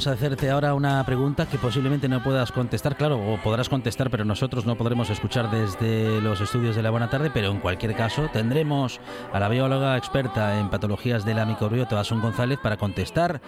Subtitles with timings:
[0.00, 4.08] Vamos a hacerte ahora una pregunta que posiblemente no puedas contestar, claro, o podrás contestar,
[4.08, 7.94] pero nosotros no podremos escuchar desde los estudios de la buena tarde, pero en cualquier
[7.94, 8.98] caso tendremos
[9.30, 13.42] a la bióloga experta en patologías de la microbiota, Asun González, para contestar.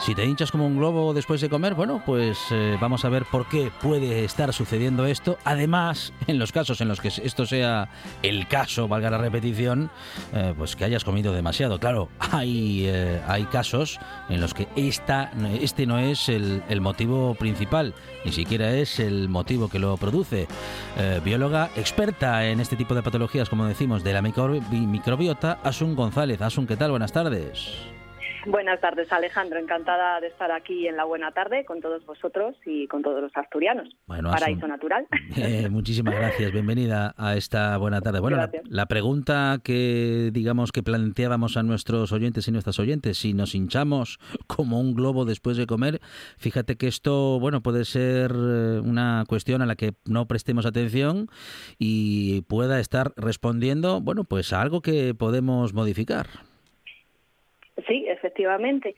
[0.00, 3.24] Si te hinchas como un globo después de comer, bueno, pues eh, vamos a ver
[3.30, 5.38] por qué puede estar sucediendo esto.
[5.44, 7.88] Además, en los casos en los que esto sea
[8.24, 9.88] el caso, valga la repetición,
[10.32, 11.78] eh, pues que hayas comido demasiado.
[11.78, 15.30] Claro, hay, eh, hay casos en los que esta,
[15.60, 17.94] este no es el, motivo principal,
[18.24, 20.48] ni siquiera es el motivo que lo produce.
[20.98, 26.40] Eh, bióloga experta en este tipo de patologías, como decimos, de la microbiota, Asun González.
[26.40, 26.90] Asun, ¿qué tal?
[26.90, 27.91] Buenas tardes.
[28.46, 29.58] Buenas tardes, Alejandro.
[29.58, 33.36] Encantada de estar aquí en la buena tarde con todos vosotros y con todos los
[33.36, 33.88] asturianos.
[34.06, 35.06] Bueno, Paraíso natural.
[35.34, 36.52] Eh, muchísimas gracias.
[36.52, 38.20] Bienvenida a esta buena tarde.
[38.20, 43.54] Bueno, la, pregunta que digamos que planteábamos a nuestros oyentes y nuestras oyentes, si nos
[43.54, 46.00] hinchamos como un globo después de comer,
[46.36, 51.28] fíjate que esto, bueno, puede ser eh, una cuestión a la que no prestemos atención
[51.78, 56.26] y pueda estar respondiendo, bueno, pues a algo que podemos modificar.
[57.86, 58.94] Sí, efectivamente.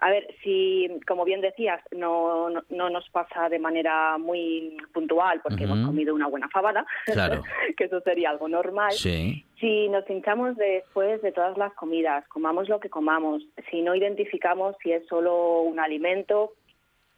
[0.00, 5.64] A ver, si, como bien decías, no, no, nos pasa de manera muy puntual porque
[5.64, 6.84] hemos comido una buena fabada,
[7.76, 8.92] que eso sería algo normal.
[8.92, 14.76] Si nos hinchamos después de todas las comidas, comamos lo que comamos, si no identificamos
[14.82, 16.52] si es solo un alimento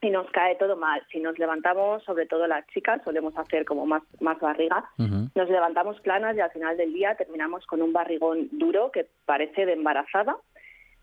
[0.00, 3.84] y nos cae todo mal, si nos levantamos, sobre todo las chicas, solemos hacer como
[3.84, 8.48] más, más barriga, nos levantamos planas y al final del día terminamos con un barrigón
[8.52, 10.36] duro que parece de embarazada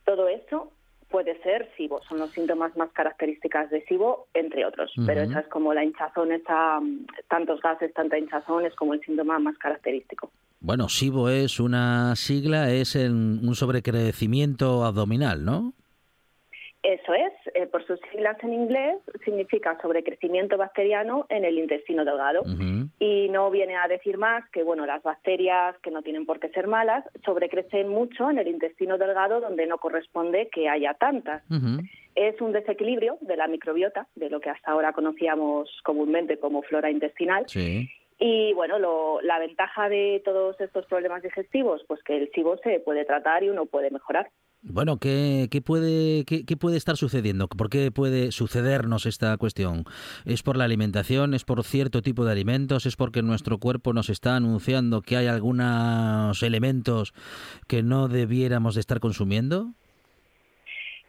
[0.05, 0.71] todo eso
[1.09, 5.47] puede ser SIBO, son los síntomas más características de SIBO, entre otros, pero esa es
[5.47, 6.79] como la hinchazón, esa,
[7.29, 10.31] tantos gases, tanta hinchazón es como el síntoma más característico.
[10.59, 15.73] Bueno, SIBO es una sigla, es un sobrecrecimiento abdominal, ¿no?
[16.85, 22.43] Eso es, eh, por sus siglas en inglés, significa sobrecrecimiento bacteriano en el intestino delgado.
[22.99, 26.49] Y no viene a decir más que, bueno, las bacterias, que no tienen por qué
[26.49, 31.41] ser malas, sobrecrecen mucho en el intestino delgado donde no corresponde que haya tantas.
[32.13, 36.91] Es un desequilibrio de la microbiota, de lo que hasta ahora conocíamos comúnmente como flora
[36.91, 37.47] intestinal.
[38.19, 38.77] Y bueno,
[39.23, 43.49] la ventaja de todos estos problemas digestivos, pues que el SIBO se puede tratar y
[43.49, 44.29] uno puede mejorar.
[44.67, 47.47] Bueno, ¿qué, qué puede, qué, puede estar sucediendo?
[47.47, 49.83] ¿Por qué puede sucedernos esta cuestión?
[50.25, 51.35] ¿Es por la alimentación?
[51.35, 52.87] ¿Es por cierto tipo de alimentos?
[52.87, 57.13] ¿Es porque nuestro cuerpo nos está anunciando que hay algunos elementos
[57.67, 59.67] que no debiéramos de estar consumiendo?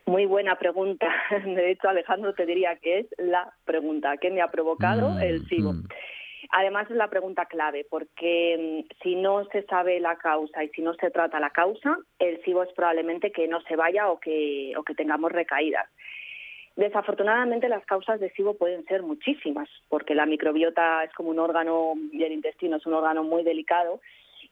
[0.04, 1.06] Muy buena pregunta.
[1.44, 4.18] De hecho, Alejandro, te diría que es la pregunta.
[4.18, 5.72] ¿Qué me ha provocado mm, el SIBO?
[5.72, 5.88] Mm.
[6.50, 10.82] Además es la pregunta clave, porque mm, si no se sabe la causa y si
[10.82, 14.72] no se trata la causa, el SIBO es probablemente que no se vaya o que,
[14.76, 15.88] o que tengamos recaídas.
[16.76, 21.94] Desafortunadamente las causas de SIBO pueden ser muchísimas, porque la microbiota es como un órgano
[22.12, 24.00] y el intestino es un órgano muy delicado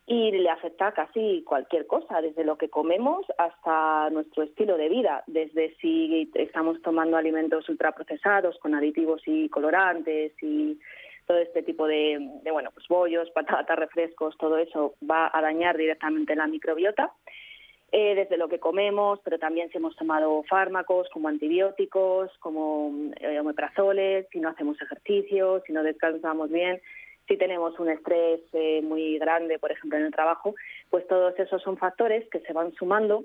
[0.07, 5.25] y le afecta casi cualquier cosa, desde lo que comemos hasta nuestro estilo de vida,
[5.27, 10.79] desde si estamos tomando alimentos ultraprocesados con aditivos y colorantes y
[11.27, 12.19] todo este tipo de,
[12.51, 17.13] bueno, pues bollos, patatas, refrescos, todo eso va a dañar directamente la microbiota.
[17.97, 24.27] Eh, desde lo que comemos, pero también si hemos tomado fármacos como antibióticos, como eh,
[24.33, 26.81] si no hacemos ejercicio, si no descansamos bien,
[27.29, 30.57] si tenemos un estrés eh, muy grande, por ejemplo, en el trabajo,
[30.91, 33.25] pues todos esos son factores que se van sumando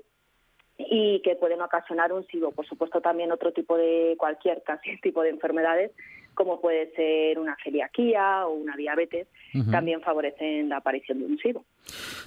[0.78, 2.52] y que pueden ocasionar un SIBO.
[2.52, 5.90] Por supuesto, también otro tipo de, cualquier casi tipo de enfermedades,
[6.34, 9.28] como puede ser una celiaquía o una diabetes,
[9.70, 11.64] también favorecen la aparición de un SIBO.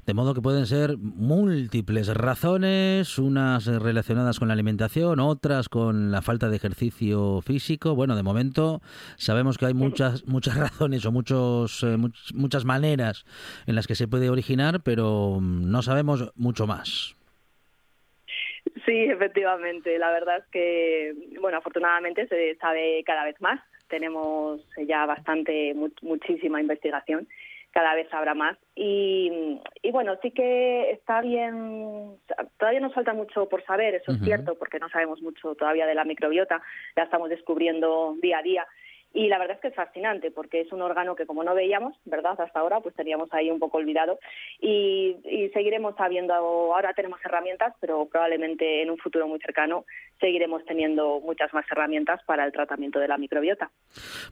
[0.06, 6.22] De modo que pueden ser múltiples razones, unas relacionadas con la alimentación, otras con la
[6.22, 7.96] falta de ejercicio físico.
[7.96, 8.82] Bueno, de momento
[9.16, 11.98] sabemos que hay muchas muchas razones o muchos eh,
[12.34, 13.26] muchas maneras
[13.68, 17.16] en las que se puede originar, pero no sabemos mucho más.
[18.86, 19.98] Sí, efectivamente.
[19.98, 23.60] La verdad es que, bueno, afortunadamente se sabe cada vez más.
[23.94, 27.28] Tenemos ya bastante, muchísima investigación.
[27.70, 28.58] Cada vez habrá más.
[28.76, 32.18] Y, y, bueno, sí que está bien.
[32.58, 35.94] Todavía nos falta mucho por saber, eso es cierto, porque no sabemos mucho todavía de
[35.94, 36.60] la microbiota.
[36.96, 38.66] La estamos descubriendo día a día.
[39.14, 41.96] Y la verdad es que es fascinante porque es un órgano que como no veíamos,
[42.04, 42.40] ¿verdad?
[42.42, 44.20] Hasta ahora pues teníamos ahí un poco olvidado
[44.60, 45.16] y,
[45.54, 49.86] seguiremos sabiendo, ahora tenemos herramientas, pero probablemente en un futuro muy cercano
[50.20, 53.70] seguiremos teniendo muchas más herramientas para el tratamiento de la microbiota.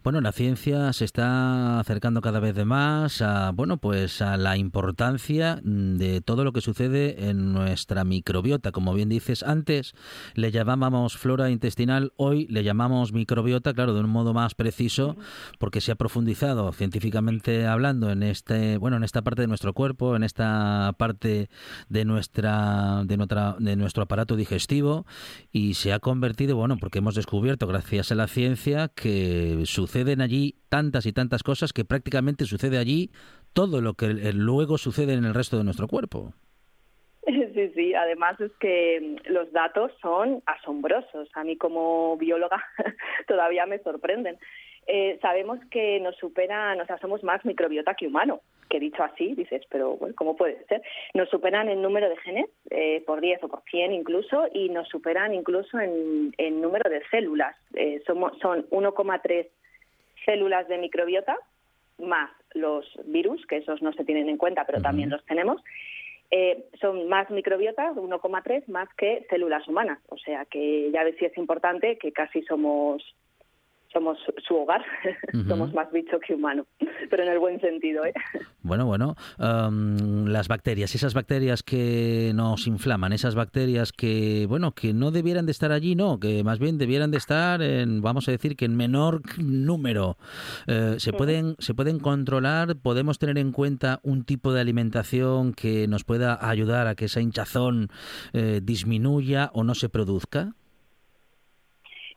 [0.02, 5.58] Bueno, la ciencia se está acercando cada vez más a, bueno, pues a la importancia
[5.62, 8.72] de todo lo que sucede en nuestra microbiota.
[8.72, 9.94] Como bien dices, antes
[10.34, 15.16] le llamábamos flora intestinal, hoy le llamamos microbiota, claro, de un modo más preciso preciso
[15.58, 20.16] porque se ha profundizado científicamente hablando en este bueno en esta parte de nuestro cuerpo
[20.16, 21.50] en esta parte
[21.90, 25.04] de nuestra de nuestra de nuestro aparato digestivo
[25.52, 30.56] y se ha convertido bueno porque hemos descubierto gracias a la ciencia que suceden allí
[30.70, 33.10] tantas y tantas cosas que prácticamente sucede allí
[33.52, 36.32] todo lo que luego sucede en el resto de nuestro cuerpo.
[37.54, 41.28] Sí, sí, además es que los datos son asombrosos.
[41.34, 42.62] A mí como bióloga
[43.26, 44.38] todavía me sorprenden.
[44.86, 49.34] Eh, sabemos que nos superan, o sea, somos más microbiota que humano, que dicho así,
[49.34, 50.82] dices, pero bueno, ¿cómo puede ser?
[51.14, 54.88] Nos superan en número de genes, eh, por 10 o por 100 incluso, y nos
[54.88, 57.54] superan incluso en, número de células.
[57.74, 59.46] Eh, somos, son 1,3
[60.24, 61.36] células de microbiota,
[61.98, 65.62] más los virus, que esos no se tienen en cuenta, pero también los tenemos,
[66.34, 70.00] eh, son más microbiotas, 1,3, más que células humanas.
[70.08, 73.02] O sea que ya ves si es importante que casi somos
[73.92, 74.84] somos su hogar,
[75.48, 76.66] somos más bicho que humano,
[77.10, 78.04] pero en el buen sentido.
[78.04, 78.12] ¿eh?
[78.62, 85.10] Bueno, bueno, las bacterias, esas bacterias que nos inflaman, esas bacterias que, bueno, que no
[85.10, 88.56] debieran de estar allí, no, que más bien debieran de estar en, vamos a decir,
[88.56, 90.16] que en menor número.
[90.66, 92.76] Eh, ¿se, pueden, ¿Se pueden controlar?
[92.76, 97.20] ¿Podemos tener en cuenta un tipo de alimentación que nos pueda ayudar a que esa
[97.20, 97.88] hinchazón
[98.32, 100.54] eh, disminuya o no se produzca?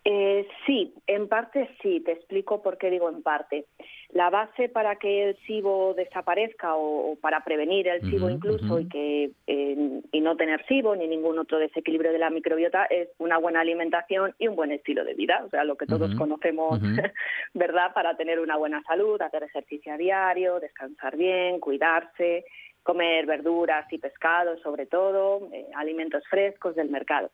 [0.08, 3.66] Eh, sí, en parte sí, te explico por qué digo en parte.
[4.10, 9.32] La base para que el SIBO desaparezca o, para prevenir el SIBO incluso y, que,
[9.48, 13.62] eh, y no tener SIBO ni ningún otro desequilibrio de la microbiota es una buena
[13.62, 16.80] alimentación y un buen estilo de vida, o sea, lo que todos conocemos,
[17.54, 17.94] ¿verdad?
[17.94, 22.46] Para tener una buena salud, hacer ejercicio a diario, descansar bien, cuidarse,
[22.84, 27.32] comer verduras y pescados sobre todo, eh, alimentos frescos del mercado.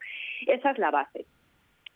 [0.48, 1.26] Esa es la base.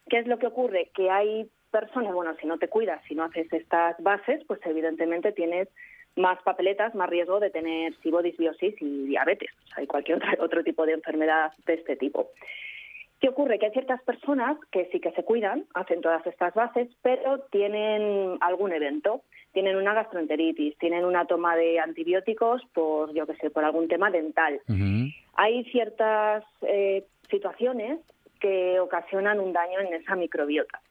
[0.09, 0.91] ¿Qué es lo que ocurre?
[0.93, 5.31] Que hay personas, bueno, si no te cuidas, si no haces estas bases, pues evidentemente
[5.31, 5.67] tienes
[6.15, 10.63] más papeletas, más riesgo de tener sibodisbiosis y diabetes, o sea, y cualquier otro, otro
[10.63, 12.29] tipo de enfermedad de este tipo.
[13.19, 13.59] ¿Qué ocurre?
[13.59, 18.37] Que hay ciertas personas que sí que se cuidan, hacen todas estas bases, pero tienen
[18.41, 19.21] algún evento,
[19.53, 24.11] tienen una gastroenteritis, tienen una toma de antibióticos por, yo qué sé, por algún tema
[24.11, 24.59] dental.
[25.35, 27.99] Hay ciertas eh, situaciones
[28.39, 30.81] que ocasionan un daño en esa microbiota.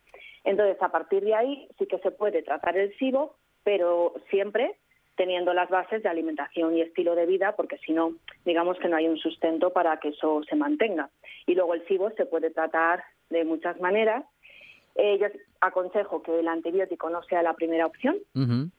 [0.44, 3.34] Entonces, a partir de ahí sí que se puede tratar el SIBO,
[3.64, 4.76] pero siempre
[5.16, 8.96] teniendo las bases de alimentación y estilo de vida, porque si no, digamos que no
[8.96, 11.08] hay un sustento para que eso se mantenga.
[11.46, 14.24] Y luego el SIBO se puede tratar de muchas maneras.
[14.96, 15.26] Eh, yo
[15.60, 18.16] aconsejo que el antibiótico no sea la primera opción,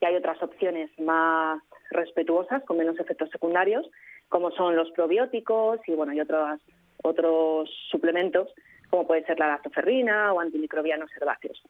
[0.00, 3.86] que hay otras opciones más respetuosas, con menos efectos secundarios,
[4.28, 6.60] como son los probióticos y bueno, y otras
[7.06, 8.48] otros suplementos
[8.90, 11.60] como puede ser la lactoferrina o antimicrobianos herbáceos.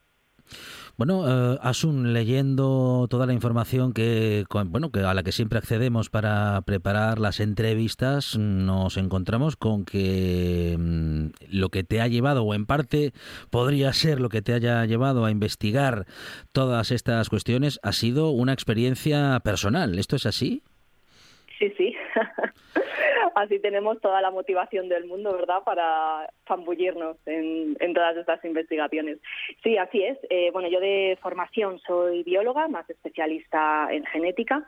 [0.97, 6.09] Bueno, eh, Asun, leyendo toda la información que, bueno, que a la que siempre accedemos
[6.09, 12.55] para preparar las entrevistas, nos encontramos con que mm, lo que te ha llevado, o
[12.55, 13.13] en parte
[13.51, 16.07] podría ser lo que te haya llevado a investigar
[16.53, 19.99] todas estas cuestiones, ha sido una experiencia personal.
[19.99, 20.63] ¿Esto es así?
[21.59, 21.96] Sí, sí.
[23.37, 29.19] Así tenemos toda la motivación del mundo, ¿verdad?, para zambullirnos en, todas estas investigaciones.
[29.63, 30.19] Sí, así es.
[30.31, 34.67] Eh, bueno, yo de formación soy bióloga, más especialista en genética.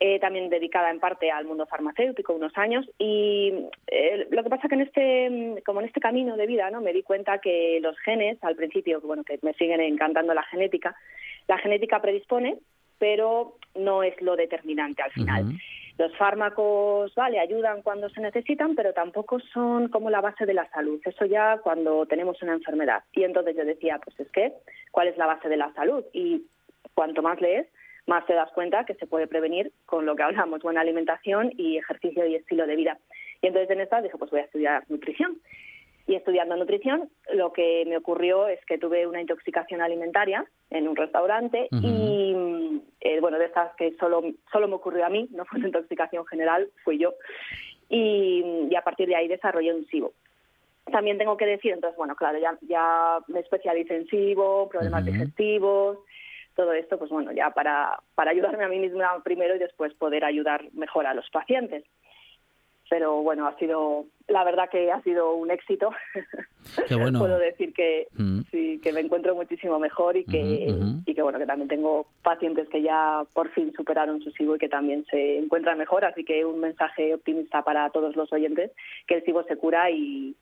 [0.00, 3.52] Eh, también dedicada en parte al mundo farmacéutico unos años y
[3.86, 6.92] eh, lo que pasa que en este como en este camino de vida no me
[6.92, 10.96] di cuenta que los genes al principio bueno que me siguen encantando la genética
[11.46, 12.58] la genética predispone
[12.98, 15.56] pero no es lo determinante al final
[15.96, 20.68] los fármacos, vale, ayudan cuando se necesitan, pero tampoco son como la base de la
[20.70, 21.00] salud.
[21.04, 23.04] Eso ya cuando tenemos una enfermedad.
[23.12, 24.52] Y entonces yo decía, pues es que,
[24.90, 26.04] ¿cuál es la base de la salud?
[26.12, 26.46] Y
[26.94, 27.68] cuanto más lees,
[28.06, 31.78] más te das cuenta que se puede prevenir con lo que hablamos, buena alimentación y
[31.78, 32.98] ejercicio y estilo de vida.
[33.40, 35.38] Y entonces en esta dije, pues voy a estudiar nutrición.
[36.06, 40.96] Y estudiando nutrición, lo que me ocurrió es que tuve una intoxicación alimentaria en un
[40.96, 45.58] restaurante y, eh, bueno, de estas que solo, solo me ocurrió a mí, no fue
[45.60, 47.14] una intoxicación general, fui yo.
[47.88, 50.12] Y, a partir de ahí desarrollé un SIBO.
[50.92, 55.98] También tengo que decir, entonces, bueno, claro, ya, ya me especialicé en SIBO, problemas digestivos,
[56.54, 60.24] todo esto, pues bueno, ya para, para ayudarme a mí misma primero y después poder
[60.24, 61.84] ayudar mejor a los pacientes
[62.88, 65.90] pero bueno, ha sido, la verdad que ha sido un éxito.
[66.88, 67.18] Qué bueno.
[67.20, 68.40] Puedo decir que mm.
[68.50, 70.74] sí, que me encuentro muchísimo mejor y que,
[71.06, 74.58] y que bueno, que también tengo pacientes que ya por fin superaron su SIBO y
[74.58, 78.70] que también se encuentran mejor, así que un mensaje optimista para todos los oyentes,
[79.06, 80.36] que el SIBO se cura y,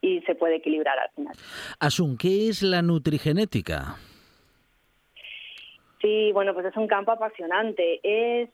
[0.00, 1.34] y se puede equilibrar al final.
[1.80, 3.96] Asun, ¿qué es la nutrigenética?
[6.00, 8.00] Sí, bueno, pues es un campo apasionante.
[8.02, 8.50] Es,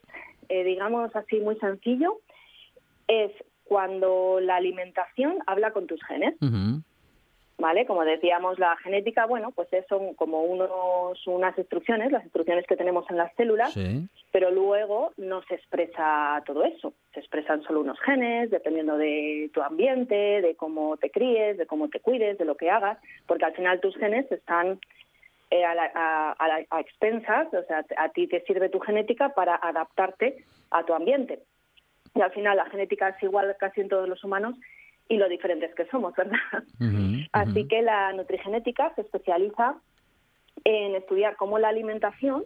[0.47, 2.19] eh, digamos así, muy sencillo
[3.11, 3.31] es
[3.65, 6.35] cuando la alimentación habla con tus genes.
[7.57, 7.85] ¿Vale?
[7.85, 13.05] Como decíamos, la genética, bueno, pues son como unos, unas instrucciones, las instrucciones que tenemos
[13.11, 13.77] en las células,
[14.31, 16.93] pero luego no se expresa todo eso.
[17.13, 21.87] Se expresan solo unos genes, dependiendo de tu ambiente, de cómo te críes, de cómo
[21.89, 24.79] te cuides, de lo que hagas, porque al final tus genes están
[25.51, 30.83] eh, a, a expensas, o sea, a ti te sirve tu genética para adaptarte a
[30.83, 31.43] tu ambiente.
[32.15, 34.55] Y al final la genética es igual casi en todos los humanos
[35.07, 36.37] y lo diferentes que somos, ¿verdad?
[37.31, 39.75] Así que la nutrigenética se especializa
[40.63, 42.43] en estudiar cómo la alimentación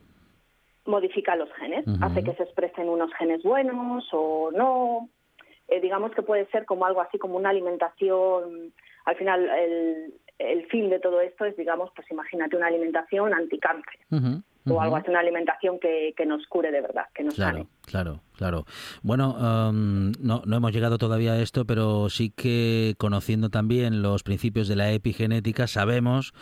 [0.85, 5.09] modifica los genes, hace que se expresen unos genes buenos o no.
[5.67, 8.71] Eh, digamos que puede ser como algo así como una alimentación,
[9.05, 13.99] al final el, el fin de todo esto es, digamos, pues imagínate una alimentación anticáncer
[14.67, 18.23] o algo así, una alimentación que, que, nos cure de verdad, que nos claro, Claro,
[18.35, 18.65] claro.
[19.03, 19.35] Bueno,
[19.69, 24.67] um, no, no hemos llegado todavía a esto, pero sí que conociendo también los principios
[24.67, 26.33] de la epigenética, sabemos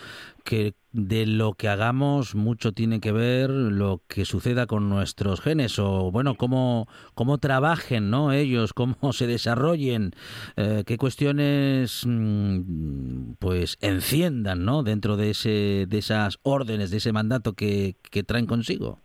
[0.46, 5.80] que de lo que hagamos mucho tiene que ver lo que suceda con nuestros genes
[5.80, 10.12] o bueno cómo cómo trabajen no ellos cómo se desarrollen
[10.56, 17.12] eh, qué cuestiones mm, pues enciendan no dentro de ese de esas órdenes de ese
[17.12, 19.00] mandato que, que traen consigo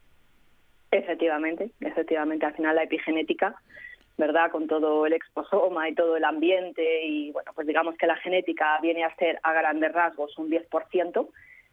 [0.90, 3.56] efectivamente efectivamente al final la epigenética
[4.16, 4.50] ¿verdad?
[4.50, 8.76] Con todo el exposoma y todo el ambiente y, bueno, pues digamos que la genética
[8.82, 11.28] viene a ser a grandes rasgos un 10%,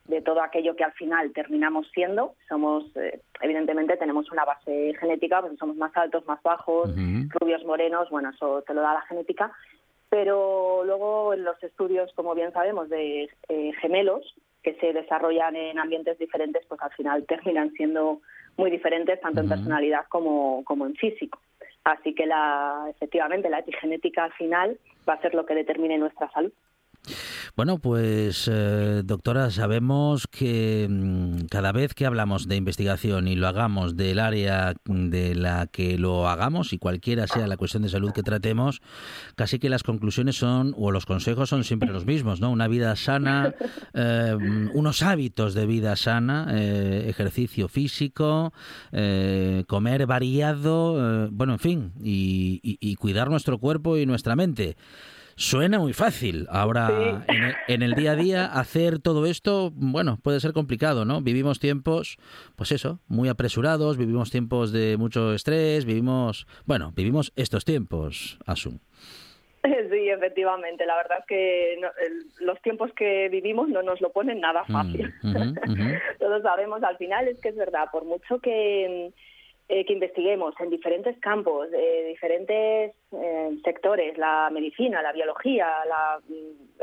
[0.07, 2.35] de todo aquello que al final terminamos siendo.
[2.47, 6.93] Somos, eh, evidentemente, tenemos una base genética, porque somos más altos, más bajos,
[7.29, 9.51] rubios, morenos, bueno, eso te lo da la genética.
[10.09, 15.79] Pero luego en los estudios, como bien sabemos, de eh, gemelos que se desarrollan en
[15.79, 18.21] ambientes diferentes, pues al final terminan siendo
[18.57, 21.39] muy diferentes, tanto en personalidad como, como en físico.
[21.83, 26.29] Así que la, efectivamente la epigenética al final va a ser lo que determine nuestra
[26.31, 26.51] salud.
[27.55, 33.47] Bueno, pues eh, doctora, sabemos que mm, cada vez que hablamos de investigación y lo
[33.47, 38.11] hagamos del área de la que lo hagamos y cualquiera sea la cuestión de salud
[38.11, 38.81] que tratemos,
[39.35, 42.51] casi que las conclusiones son o los consejos son siempre los mismos, ¿no?
[42.51, 43.53] Una vida sana,
[43.93, 44.35] eh,
[44.73, 48.53] unos hábitos de vida sana, eh, ejercicio físico,
[49.67, 54.75] comer variado, bueno, en fin, y cuidar nuestro cuerpo y nuestra mente.
[55.37, 56.47] Suena muy fácil.
[56.49, 57.25] Ahora,
[57.67, 61.21] en, el, día a día, hacer todo esto, bueno, puede ser complicado, ¿no?
[61.21, 62.17] Vivimos tiempos,
[62.55, 68.79] pues eso, muy apresurados, vivimos tiempos de mucho estrés, vivimos, bueno, vivimos estos tiempos, Asun.
[69.89, 70.85] Sí, efectivamente.
[70.85, 71.81] La verdad es que
[72.41, 75.13] los tiempos que vivimos no nos lo ponen nada mm, fácil.
[76.19, 79.11] Todos sabemos, al final es que es verdad, por mucho que,
[79.67, 82.93] eh, que investiguemos en diferentes campos, eh, diferentes
[83.63, 86.19] sectores, la medicina, la biología, la,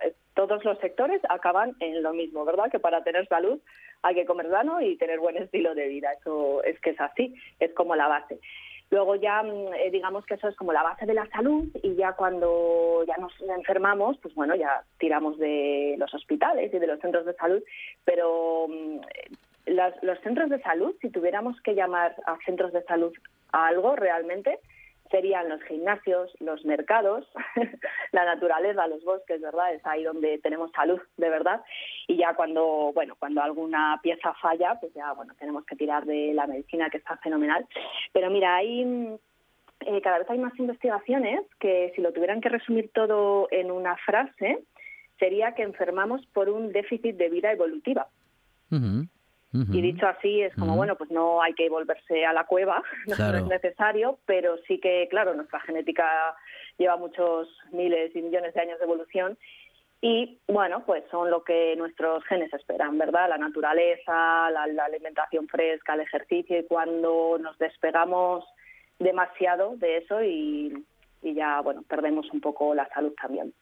[0.03, 2.71] eh, todos los sectores acaban en lo mismo, ¿verdad?
[2.71, 3.61] Que para tener salud
[4.03, 6.13] hay que comer sano y tener buen estilo de vida.
[6.13, 8.41] Eso es que es así, es como la base.
[8.91, 11.95] Luego ya mm, eh, digamos que eso es como la base de la salud y
[11.95, 17.01] ya cuando ya nos enfermamos, pues bueno, ya tiramos de los hospitales y de los
[17.01, 17.63] centros de salud,
[18.05, 18.67] pero
[19.67, 23.13] mm, los centros de salud, si tuviéramos que llamar a centros de salud
[23.53, 24.59] a algo realmente,
[25.13, 27.29] serían los gimnasios, los mercados,
[28.13, 29.75] la naturaleza, los bosques, ¿verdad?
[29.75, 31.61] Es ahí donde tenemos salud, de verdad.
[32.09, 36.33] Y ya cuando, bueno, cuando alguna pieza falla, pues ya, bueno, tenemos que tirar de
[36.33, 37.65] la medicina, que está fenomenal.
[38.13, 39.17] Pero mira, hay...
[39.85, 43.97] Eh, cada vez hay más investigaciones que si lo tuvieran que resumir todo en una
[43.97, 44.63] frase,
[45.19, 48.07] sería que enfermamos por un déficit de vida evolutiva.
[49.53, 53.37] Y dicho así, es como, bueno, pues no hay que volverse a la cueva, no,
[53.37, 56.35] es necesario, pero sí que, claro, nuestra genética
[56.79, 59.37] lleva muchos miles y millones de años de evolución
[60.01, 63.29] y, bueno, pues son lo que nuestros genes esperan, ¿verdad?
[63.29, 68.45] La naturaleza, la, alimentación fresca, el ejercicio y cuando nos despegamos
[68.99, 70.85] demasiado de eso y,
[71.23, 73.53] y ya, bueno, perdemos un poco la salud también.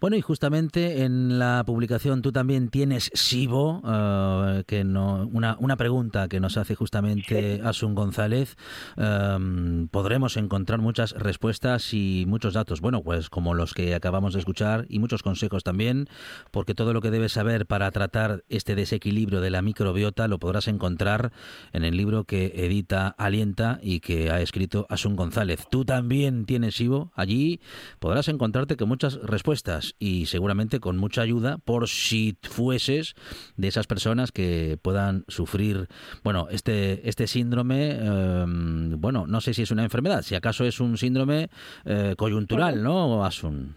[0.00, 5.76] Bueno, y justamente en la publicación tú también tienes Sibo, eh, que no, una, una,
[5.76, 8.56] pregunta que nos hace justamente Asun González.
[8.96, 14.38] Em, podremos encontrar muchas respuestas y muchos datos, bueno, pues como los que acabamos de
[14.38, 16.08] escuchar y muchos consejos también,
[16.50, 20.68] porque todo lo que debes saber para tratar este desequilibrio de la microbiota lo podrás
[20.68, 21.32] encontrar
[21.72, 25.66] en el libro que edita Alienta y que ha escrito Asun González.
[25.70, 27.60] Tú también tienes Sibo, allí
[27.98, 33.14] podrás encontrarte con muchas respuestas respuestas y seguramente con mucha ayuda por si fueses
[33.56, 35.86] de esas personas que puedan sufrir,
[36.24, 40.80] bueno, este, este síndrome, em, bueno, no sé si es una enfermedad, si acaso es
[40.80, 41.50] un síndrome
[41.84, 43.76] eh, coyuntural, ¿no, Asun?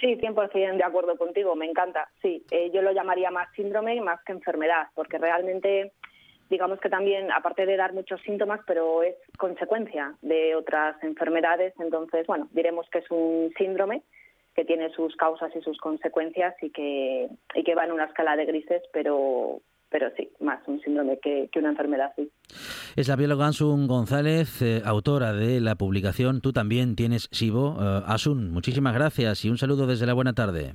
[0.00, 2.08] Sí, 100% de acuerdo contigo, me encanta.
[2.22, 5.92] Sí, eh, yo lo llamaría más síndrome más que enfermedad, porque realmente
[6.48, 12.26] digamos que también, aparte de dar muchos síntomas, pero es consecuencia de otras enfermedades, entonces,
[12.26, 14.02] bueno, diremos que es un síndrome
[14.58, 18.34] que tiene sus causas y sus consecuencias y que, y que va en una escala
[18.34, 22.28] de grises, pero, pero sí, más un síndrome que, una enfermedad, sí.
[22.96, 27.76] Es la bióloga Asun González, eh, autora de la publicación Tú también tienes SIBO.
[27.80, 30.72] Eh, Asun, muchísimas gracias y un saludo desde la buena tarde.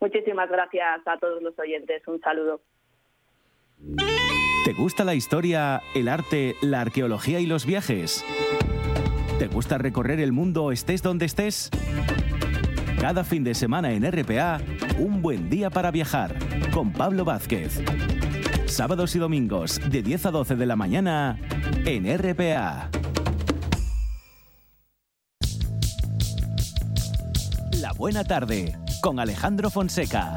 [0.00, 2.06] Muchísimas gracias a todos los oyentes.
[2.06, 2.60] Un saludo.
[4.64, 8.24] ¿Te gusta la historia, el arte, la arqueología y los viajes?
[9.40, 11.72] ¿Te gusta recorrer el mundo estés donde estés?
[13.00, 14.60] Cada fin de semana en RPA,
[14.98, 16.34] un buen día para viajar
[16.72, 17.80] con Pablo Vázquez.
[18.66, 21.38] Sábados y domingos de 10 a 12 de la mañana
[21.86, 22.90] en RPA.
[27.80, 30.36] La buena tarde con Alejandro Fonseca.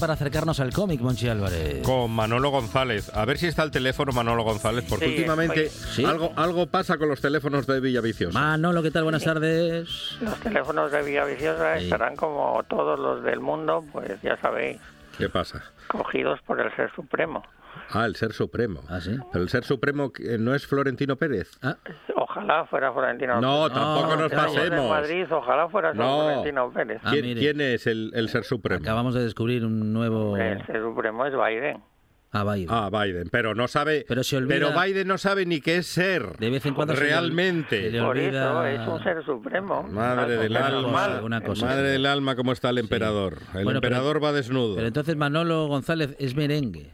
[0.00, 1.82] Para acercarnos al cómic, Monchi Álvarez.
[1.82, 3.14] Con Manolo González.
[3.14, 5.70] A ver si está el teléfono Manolo González, porque últimamente
[6.06, 8.38] algo, algo pasa con los teléfonos de Villaviciosa.
[8.38, 9.02] Manolo, ¿qué tal?
[9.04, 10.16] Buenas tardes.
[10.20, 14.78] Los teléfonos de Villaviciosa estarán como todos los del mundo, pues ya sabéis.
[15.18, 15.62] ¿Qué pasa?
[15.88, 17.44] Cogidos por el Ser Supremo.
[17.90, 18.82] Ah, el Ser Supremo.
[18.88, 19.16] ¿Ah, sí?
[19.32, 21.58] Pero el Ser Supremo no es Florentino Pérez.
[21.62, 21.76] Ah.
[22.16, 24.88] Ojalá fuera Florentino No, tampoco nos pasemos.
[24.88, 27.00] Madrid, ojalá fuera Florentino Pérez.
[27.04, 28.82] Ah, ¿Quién, es el, Ser Supremo?
[28.82, 30.36] Acabamos de descubrir un nuevo...
[30.36, 31.82] El Ser Supremo es Biden.
[32.32, 32.70] A Biden.
[32.70, 34.04] A Biden, pero no sabe.
[34.06, 36.36] Pero, pero Biden no sabe ni qué es ser.
[36.38, 37.90] De vez en cuando realmente.
[38.00, 39.82] Por eso es un ser supremo.
[39.82, 41.22] Madre del alma.
[41.60, 43.38] madre del alma, cómo está el emperador.
[43.52, 44.76] El emperador va desnudo.
[44.76, 46.92] Pero entonces Manolo González es merengue.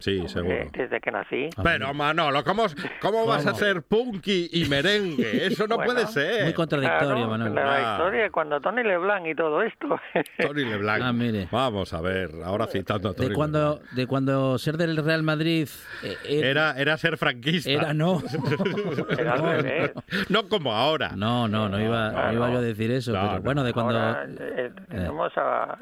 [0.00, 0.56] Sí, seguro.
[0.72, 1.50] Desde que nací.
[1.56, 2.64] Ah, Pero Manolo, ¿cómo,
[3.00, 5.46] cómo vas a ser punky y merengue?
[5.46, 6.44] Eso no puede ser.
[6.44, 7.54] Muy contradictorio, Manolo.
[7.54, 10.00] La historia cuando Tony Leblanc y todo esto.
[10.38, 11.02] Tony Leblanc.
[11.04, 11.48] Ah, mire.
[11.50, 15.68] Vamos a ver, ahora citando a Tony de cuando, De cuando ser del Real Madrid...
[16.02, 17.70] Eh, era, era ser franquista.
[17.70, 18.22] Era no.
[19.18, 21.10] era no, no como ahora.
[21.14, 23.12] No, no, no iba, iba yo a decir eso.
[23.12, 23.98] pero bueno, de cuando...
[23.98, 25.78] Ahora, eh, tenemos a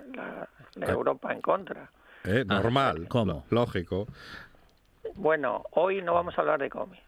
[0.75, 1.89] la Europa en contra.
[2.25, 2.45] ¿Eh?
[2.49, 3.45] Ah, normal, ¿cómo?
[3.51, 4.07] lógico.
[5.15, 7.03] Bueno, hoy no vamos a hablar de cómics.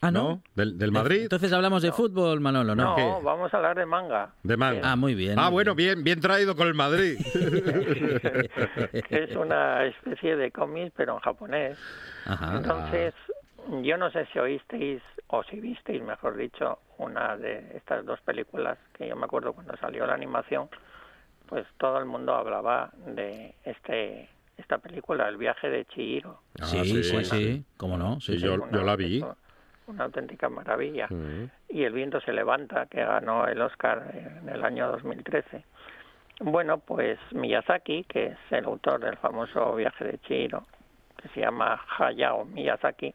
[0.00, 0.42] Ah, ¿no?
[0.54, 1.22] ¿Del, Madrid?
[1.22, 2.96] Entonces hablamos de fútbol, Manolo, ¿no?
[2.96, 4.30] No, vamos a hablar de manga.
[4.42, 4.80] De manga.
[4.84, 5.38] Ah, muy bien.
[5.38, 7.18] Ah, bueno, bien, bien traído con el Madrid.
[9.10, 11.78] es una especie de cómics, pero en japonés.
[12.24, 12.56] Ajá.
[12.56, 13.14] Entonces,
[13.82, 18.78] yo no sé si oísteis, o si visteis, mejor dicho, una de estas dos películas
[18.94, 20.68] que yo me acuerdo cuando salió la animación,
[21.46, 24.28] pues todo el mundo hablaba de este
[24.60, 26.40] esta película, El viaje de Chihiro.
[26.60, 28.20] Ah, sí, sí, sí, cómo no.
[28.20, 29.24] Sí, yo, la vi.
[29.86, 31.08] Una auténtica maravilla.
[31.68, 35.64] Y El viento se levanta, que ganó el Oscar en el año 2013.
[36.40, 40.64] Bueno, pues Miyazaki, que es el autor del famoso viaje de Chihiro,
[41.20, 43.14] que se llama Hayao Miyazaki,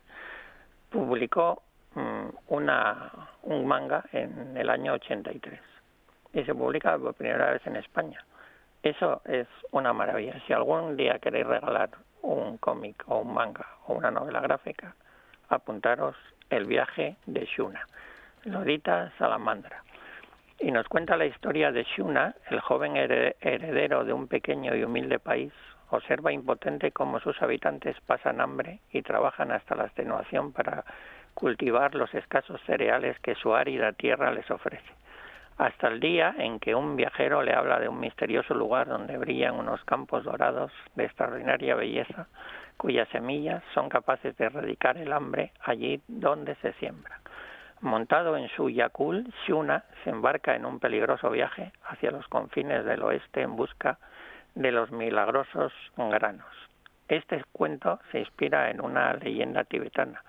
[0.92, 1.64] publicó
[1.96, 3.12] mm, una,
[3.44, 5.60] un manga en el año 83
[6.34, 8.24] y se publica por primera vez en España.
[8.86, 10.40] Eso es una maravilla.
[10.46, 11.90] Si algún día queréis regalar
[12.22, 14.94] un cómic o un manga o una novela gráfica,
[15.50, 16.16] apuntaros
[16.52, 17.88] El viaje de Shuna,
[18.44, 19.82] Lorita Salamandra.
[20.60, 25.18] Y nos cuenta la historia de Shuna, el joven heredero de un pequeño y humilde
[25.18, 25.52] país,
[25.90, 30.86] observa impotente cómo sus habitantes pasan hambre y trabajan hasta la extenuación para
[31.34, 35.05] cultivar los escasos cereales que su árida tierra les ofrece
[35.58, 39.56] hasta el día en que un viajero le habla de un misterioso lugar donde brillan
[39.56, 42.28] unos campos dorados de extraordinaria belleza,
[42.78, 47.20] cuyas semillas son capaces de erradicar el hambre allí donde se siembra.
[47.82, 53.04] Montado en su Yakul, Shuna se embarca en un peligroso viaje hacia los confines del
[53.04, 53.98] oeste en busca
[54.56, 56.48] de los milagrosos granos.
[57.08, 60.24] Este cuento se inspira en una leyenda tibetana,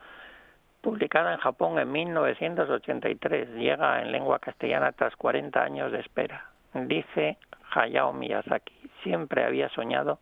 [0.86, 6.48] publicada en Japón en 1983, llega en lengua castellana tras 40 años de espera.
[6.74, 7.38] Dice
[7.72, 10.20] Hayao Miyazaki, siempre había soñado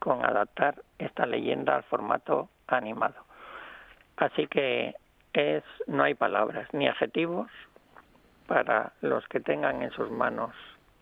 [0.00, 3.24] con adaptar esta leyenda al formato animado.
[4.16, 4.96] Así que
[5.32, 7.48] es no hay palabras ni adjetivos
[8.48, 10.50] para los que tengan en sus manos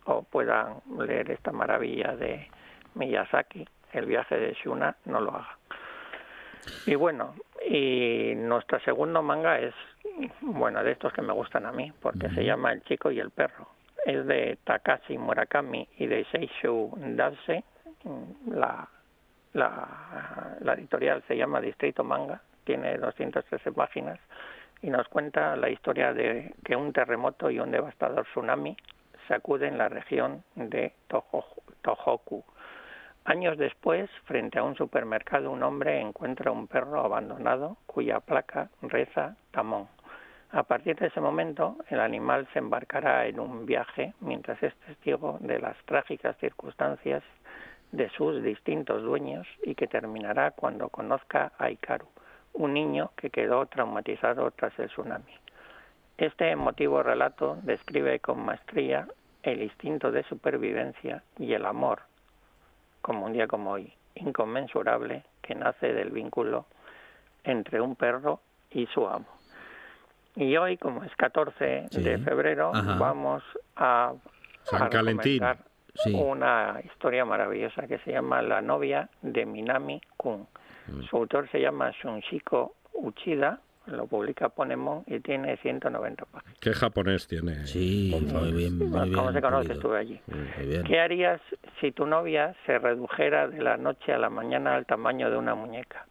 [0.05, 2.47] o puedan leer esta maravilla de
[2.95, 5.57] Miyazaki, el viaje de Shuna, no lo hagan.
[6.85, 7.35] Y bueno,
[7.67, 9.75] y nuestro segundo manga es,
[10.41, 13.31] bueno, de estos que me gustan a mí, porque se llama El chico y el
[13.31, 13.69] perro.
[14.05, 17.65] Es de Takashi Murakami y de Seishu Dase.
[18.47, 18.89] La,
[19.53, 24.19] la, la editorial se llama Distrito Manga, tiene 213 páginas
[24.83, 28.77] y nos cuenta la historia de que un terremoto y un devastador tsunami
[29.27, 32.45] sacuden la región de Tohoku
[33.29, 39.37] Años después, frente a un supermercado, un hombre encuentra un perro abandonado cuya placa reza
[39.51, 39.87] Tamón.
[40.51, 45.37] A partir de ese momento, el animal se embarcará en un viaje mientras es testigo
[45.43, 47.23] de las trágicas circunstancias
[47.93, 52.07] de sus distintos dueños y que terminará cuando conozca a Ikaru,
[52.55, 55.35] un niño que quedó traumatizado tras el tsunami.
[56.17, 59.07] Este emotivo relato describe con maestría
[59.43, 62.08] el instinto de supervivencia y el amor
[63.01, 66.67] como un día como hoy, inconmensurable que nace del vínculo
[67.45, 69.27] entre un perro y su amo.
[70.37, 73.43] Y hoy, como es 14 de febrero, vamos
[73.77, 74.13] a,
[74.63, 74.91] San
[76.15, 80.47] una historia maravillosa que se llama La novia de Minami Kun.
[80.87, 81.03] Mm.
[81.03, 86.59] Su autor se llama Shunshiko Uchida lo publica Ponemon y tiene 190 páginas.
[86.61, 87.67] ¿Qué japonés tiene?
[87.67, 88.79] Sí, muy bien.
[88.79, 89.73] Muy bien ¿Cómo se conoce?
[89.73, 90.21] Estuve allí.
[90.87, 91.41] ¿Qué harías
[91.81, 95.55] si tu novia se redujera de la noche a la mañana al tamaño de una
[95.55, 96.07] muñeca?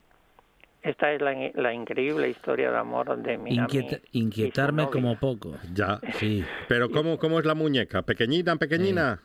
[0.82, 3.90] Esta es la, increíble historia de amor de Minami.
[4.14, 5.56] inquietarme como poco.
[5.74, 6.46] Ya, sí.
[6.70, 8.04] Pero ¿cómo, cómo es la muñeca?
[8.04, 9.20] ¿Pequeñita, pequeñina?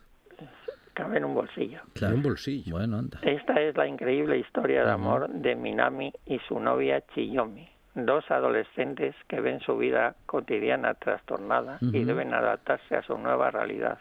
[0.94, 1.80] Cabe en un bolsillo.
[1.94, 2.14] Claro.
[2.14, 2.72] En un bolsillo.
[2.72, 3.20] Bueno, anda.
[3.22, 9.14] Esta es la increíble historia de amor de Minami y su novia Chiyomi dos adolescentes
[9.28, 13.98] que ven su vida cotidiana trastornada y deben adaptarse a su nueva realidad.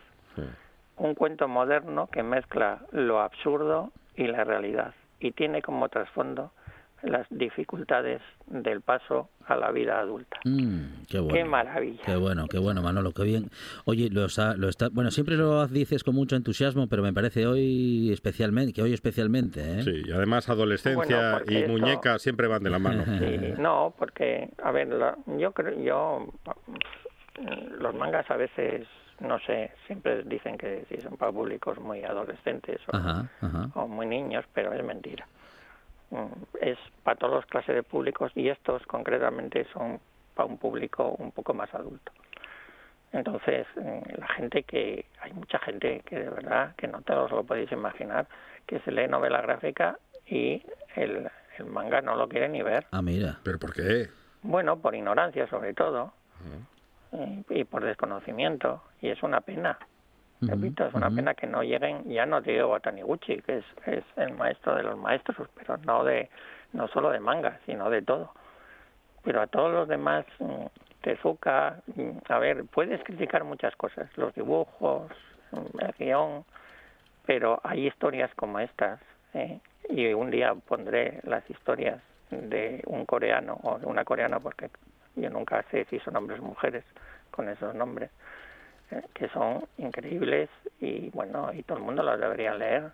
[0.97, 6.51] Un cuento moderno que mezcla lo absurdo y la realidad y tiene como trasfondo
[7.03, 10.37] las dificultades del paso a la vida adulta.
[10.45, 12.03] Mm, qué, bueno, qué maravilla.
[12.05, 13.49] Qué bueno, qué bueno, Manolo, qué bien.
[13.85, 17.47] Oye, lo está, lo está, bueno, siempre lo dices con mucho entusiasmo, pero me parece
[17.47, 19.61] hoy especialmente, que hoy especialmente.
[19.61, 19.83] ¿eh?
[19.83, 23.03] Sí, y además adolescencia y muñeca siempre van de la mano.
[23.05, 24.89] Sí, no, porque, a ver,
[25.37, 26.27] yo creo, yo,
[27.79, 28.87] los mangas a veces
[29.21, 32.81] no sé, siempre dicen que si son para públicos muy adolescentes
[33.75, 35.27] o, muy niños, pero es mentira.
[36.11, 36.27] Mm,
[36.61, 39.99] es para todas las clases de públicos y estos concretamente son
[40.35, 42.11] para un público un poco más adulto.
[43.13, 47.43] Entonces, mm, la gente que, hay mucha gente que de verdad, que no te lo
[47.43, 48.27] podéis imaginar,
[48.67, 50.61] que se lee novela gráfica y
[50.95, 52.85] el, el manga no lo quiere ni ver.
[52.91, 53.39] Ah, mira.
[53.43, 54.09] ¿Pero por qué?
[54.43, 56.13] Bueno, por ignorancia sobre todo
[57.49, 59.77] y por desconocimiento y es una pena
[60.41, 64.03] repito es una pena que no lleguen ya no digo a Taniguchi que es, es
[64.17, 66.29] el maestro de los maestros pero no de
[66.73, 68.33] no solo de manga sino de todo
[69.23, 70.65] pero a todos los demás mm,
[71.01, 75.11] Tezuka mm, a ver puedes criticar muchas cosas los dibujos
[75.51, 76.45] mm, el guion
[77.25, 78.99] pero hay historias como estas
[79.33, 79.59] ¿eh?
[79.89, 82.01] y un día pondré las historias
[82.31, 84.69] de un coreano o de una coreana porque
[85.15, 86.83] yo nunca sé si son hombres o mujeres
[87.31, 88.11] con esos nombres,
[89.13, 90.49] que son increíbles
[90.79, 92.91] y bueno, y todo el mundo los debería leer.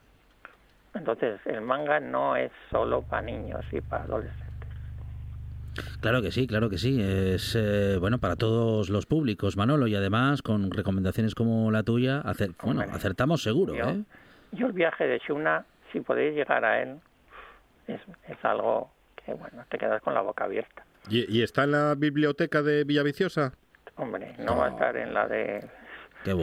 [0.94, 4.48] Entonces, el manga no es solo para niños y para adolescentes.
[6.02, 7.00] Claro que sí, claro que sí.
[7.02, 12.24] Es eh, bueno para todos los públicos, Manolo, y además con recomendaciones como la tuya,
[12.64, 13.76] bueno, acertamos seguro.
[13.76, 14.04] Yo, ¿eh?
[14.54, 17.00] yo el viaje de Shuna, si podéis llegar a él,
[17.88, 18.90] es, es algo
[19.24, 20.84] que bueno, te quedas con la boca abierta.
[21.10, 23.54] ¿Y, está en la biblioteca de Villaviciosa?
[23.96, 25.66] Hombre, no, va a estar en la de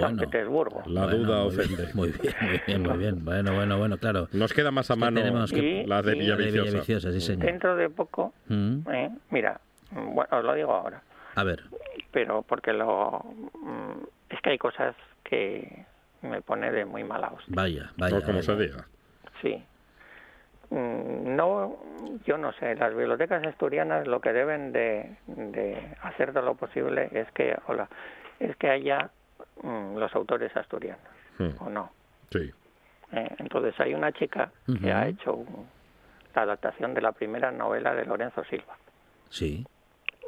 [0.00, 0.82] San Petersburgo.
[0.86, 1.88] La duda ofende.
[1.94, 3.24] Muy bien, muy bien, muy bien.
[3.24, 4.28] Bueno, bueno, bueno, claro.
[4.32, 7.12] Nos queda más a mano la de Villaviciosa.
[7.12, 7.46] sí, señor.
[7.46, 8.78] Dentro de poco, mm.
[8.90, 11.02] eh, mira, bueno, os lo digo ahora.
[11.34, 11.62] A ver.
[12.12, 13.24] Pero porque lo...
[13.60, 15.84] Mm, es que hay cosas que
[16.22, 17.54] me pone de muy mala hostia.
[17.54, 18.20] Vaya, vaya.
[18.22, 18.86] como se diga.
[19.42, 19.62] Sí,
[20.70, 21.76] Mm, no,
[22.24, 25.16] yo no sé, las bibliotecas asturianas lo que deben de,
[26.02, 27.88] hacer de lo posible es que, hola,
[28.40, 29.10] es que haya
[29.62, 31.02] mm, los autores asturianos,
[31.38, 31.50] hmm.
[31.60, 31.90] ¿o no?
[32.30, 32.52] Sí.
[33.12, 35.44] Eh, entonces hay una chica que ha hecho
[36.34, 38.76] la adaptación de la primera novela de Lorenzo Silva.
[39.30, 39.64] Sí.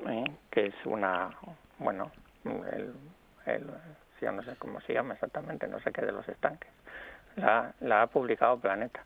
[0.09, 1.31] Eh, que es una,
[1.79, 2.13] bueno,
[2.45, 2.93] el,
[3.47, 3.67] el,
[4.21, 6.71] yo no sé cómo se llama exactamente, no sé qué de los estanques.
[7.37, 9.05] La, la ha publicado Planeta.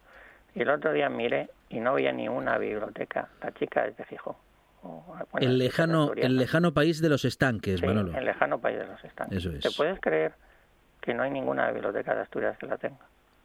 [0.54, 3.28] Y el otro día miré y no había ni una biblioteca.
[3.42, 4.04] La chica es de
[4.80, 5.16] Fijo.
[5.40, 9.38] el lejano, el lejano país de los estanques, sí, El lejano país de los estanques.
[9.38, 9.60] Eso es.
[9.60, 10.32] ¿Te puedes creer
[11.00, 12.98] que no hay ninguna biblioteca de Asturias que la tenga?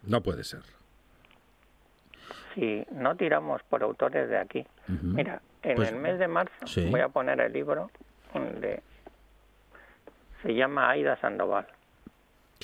[0.03, 0.61] No puede ser.
[2.53, 4.65] Si no tiramos por autores de aquí.
[4.87, 6.53] Mira, en pues el mes de marzo
[6.89, 7.91] voy a poner el libro
[8.33, 8.81] de.
[10.41, 11.67] Se llama Aida Sandoval.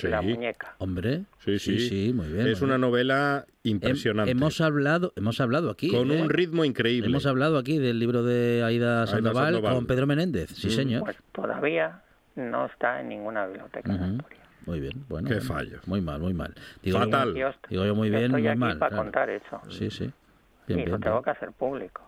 [0.02, 0.74] La muñeca.
[0.78, 2.48] Hombre, sí, sí, muy bien.
[2.48, 4.30] Es una novela impresionante.
[4.30, 6.26] hemos hablado, hemos hablado aquí con un ¿eh?
[6.28, 7.08] ritmo increíble.
[7.08, 11.02] Hemos hablado aquí del libro de Aida Sandoval, con Pedro Menéndez, sí, señor.
[11.02, 12.02] Pues todavía
[12.36, 13.92] no está en ninguna biblioteca.
[14.66, 15.28] Muy bien, bueno.
[15.28, 15.80] Qué fallo.
[15.86, 16.54] Muy mal, muy mal.
[16.82, 17.34] Digo, Fatal.
[17.34, 18.78] Yo, digo yo muy bien, estoy muy aquí mal.
[18.78, 19.60] para contar eso.
[19.68, 20.10] Sí, sí.
[20.66, 22.02] Bien, y lo tengo que hacer público.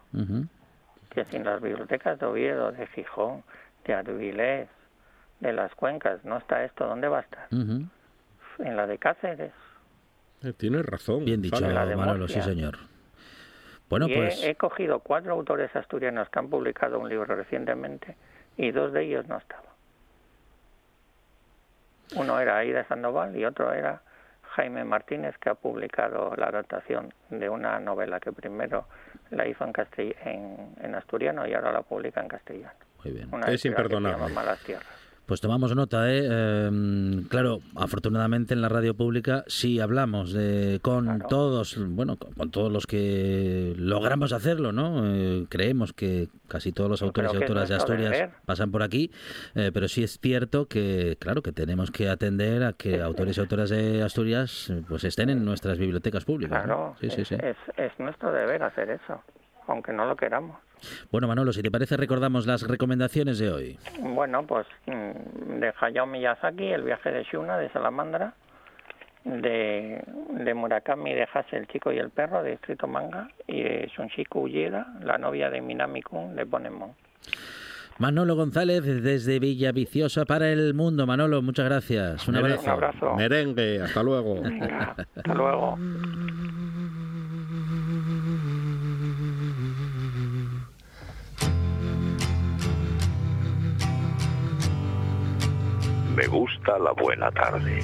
[1.11, 3.43] Que sin las bibliotecas de Oviedo, de Gijón,
[3.85, 4.69] de Arbilés,
[5.49, 6.25] de las cuencas.
[6.25, 7.47] No está esto, ¿dónde va a estar?
[7.51, 9.53] En la de Cáceres.
[10.43, 11.25] Eh, tienes razón.
[11.25, 12.79] Bien dicho, Manolo, sí señor.
[13.89, 14.43] Bueno, pues...
[14.43, 18.17] He, cogido cuatro autores asturianos que han publicado un libro recientemente
[18.57, 19.65] y dos de ellos no estaban.
[22.17, 24.03] Uno era Aida Sandoval y otro era
[24.43, 28.87] Jaime Martínez, que ha publicado la adaptación de una novela que primero
[29.31, 32.75] la hizo en, en, en asturiano y ahora la publica en castellano.
[33.03, 33.31] Muy bien.
[33.49, 34.33] es imperdonable.
[34.33, 35.04] Malas Tierras.
[35.27, 36.67] Pues tomamos nota, ¿eh?
[36.67, 42.71] Em, claro, afortunadamente en la radio pública sí hablamos de, con todos, bueno, con, todos
[42.71, 45.03] los que logramos hacerlo, ¿no?
[45.07, 49.11] Eh, creemos que casi todos los autores y autoras de Asturias pasan por aquí,
[49.55, 53.41] eh, pero sí es cierto que, claro, que tenemos que atender a que autores y
[53.41, 56.65] autoras de Asturias pues estén en nuestras bibliotecas públicas.
[56.65, 57.37] Claro, sí, sí, sí.
[57.77, 59.23] es nuestro deber hacer eso,
[59.69, 60.59] aunque no lo queramos.
[61.11, 63.79] Bueno, Manolo, si te parece, recordamos las recomendaciones de hoy.
[64.01, 68.35] Bueno, pues mm, de Hayao Miyazaki, El viaje de Shuna, de Salamandra,
[69.25, 73.91] de, de Murakami, de Hase, el chico y el perro, de Escrito Manga, y de
[73.95, 76.93] Shunshiko Uyeda, la novia de Minami-kun, de Ponemon.
[77.99, 81.07] Manolo González desde Villa Viciosa para el mundo.
[81.07, 82.27] Manolo, muchas gracias.
[82.27, 82.65] Un abrazo.
[82.65, 83.15] Un abrazo.
[83.15, 84.43] Merengue, hasta luego.
[85.15, 85.79] hasta luego.
[96.15, 97.83] Me gusta la buena tarde.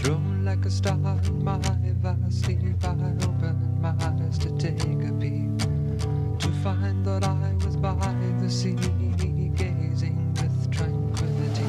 [6.63, 7.95] find that I was by
[8.39, 11.65] the sea, gazing with tranquility.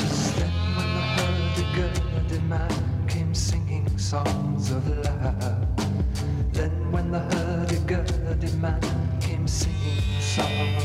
[0.00, 2.70] Just then, when the hurdy-gurdy man
[3.06, 5.66] came singing songs of love.
[6.52, 7.66] Then, when man
[9.20, 10.84] came singing songs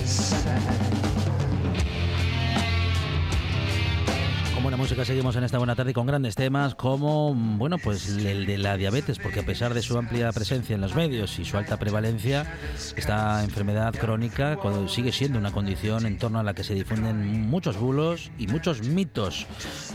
[0.00, 0.99] Inside.
[4.60, 8.44] Con buena música seguimos en esta buena tarde con grandes temas como, bueno, pues el
[8.44, 11.56] de la diabetes, porque a pesar de su amplia presencia en los medios y su
[11.56, 12.58] alta prevalencia,
[12.94, 17.78] esta enfermedad crónica sigue siendo una condición en torno a la que se difunden muchos
[17.78, 19.46] bulos y muchos mitos.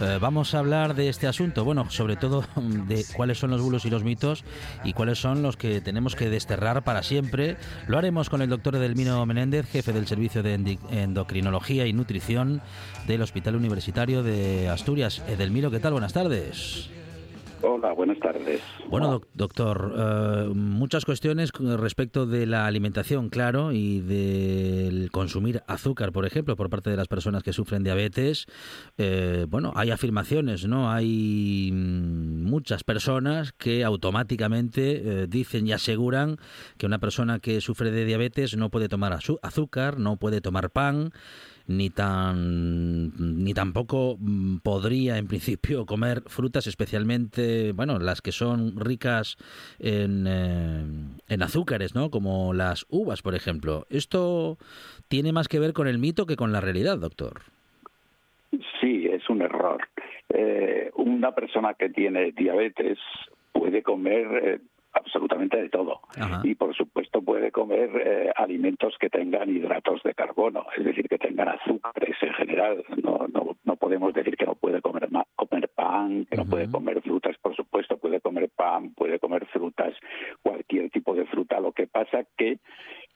[0.02, 2.44] Eh, vamos a hablar de este asunto, bueno, sobre todo
[2.88, 4.46] de cuáles son los bulos y los mitos
[4.84, 7.58] y cuáles son los que tenemos que desterrar para siempre.
[7.86, 12.64] Lo haremos con el doctor Edelmino Menéndez, jefe del Servicio de Endocrinología y Nutrición
[13.06, 15.24] del Hospital Universitario de Asturias.
[15.28, 15.94] Edelmiro, ¿qué tal?
[15.94, 16.90] Buenas tardes.
[17.62, 18.62] Hola, buenas tardes.
[18.90, 26.26] Bueno, doctor, eh, muchas cuestiones respecto de la alimentación, claro, y del consumir azúcar, por
[26.26, 28.46] ejemplo, por parte de las personas que sufren diabetes.
[28.98, 30.92] Eh, bueno, hay afirmaciones, ¿no?
[30.92, 36.38] Hay mm, muchas personas que automáticamente eh, dicen y aseguran
[36.78, 41.12] que una persona que sufre de diabetes no puede tomar azúcar, no puede tomar pan
[41.68, 48.80] ni tan ni tampoco mm, podría en principio comer frutas especialmente bueno las que son
[48.80, 49.38] ricas
[49.80, 50.84] en, eh,
[51.28, 53.86] en azúcares no como las uvas por ejemplo.
[53.90, 54.58] Esto
[55.08, 57.42] tiene más que ver con el mito que con la realidad doctor
[58.80, 59.82] sí es un error.
[60.30, 62.98] Eh, una persona que tiene diabetes
[63.52, 64.60] puede comer eh,
[64.96, 66.02] absolutamente de todo.
[66.44, 71.18] Y por supuesto puede comer eh, alimentos que tengan hidratos de carbono, es decir, que
[71.18, 72.84] tengan azúcares en general.
[73.04, 77.02] No, no, no podemos decir que no puede comer, comer pan, que no puede comer
[77.02, 79.94] frutas, por supuesto, puede comer pan, puede comer frutas,
[80.42, 81.60] cualquier tipo de fruta.
[81.60, 82.60] Lo que pasa que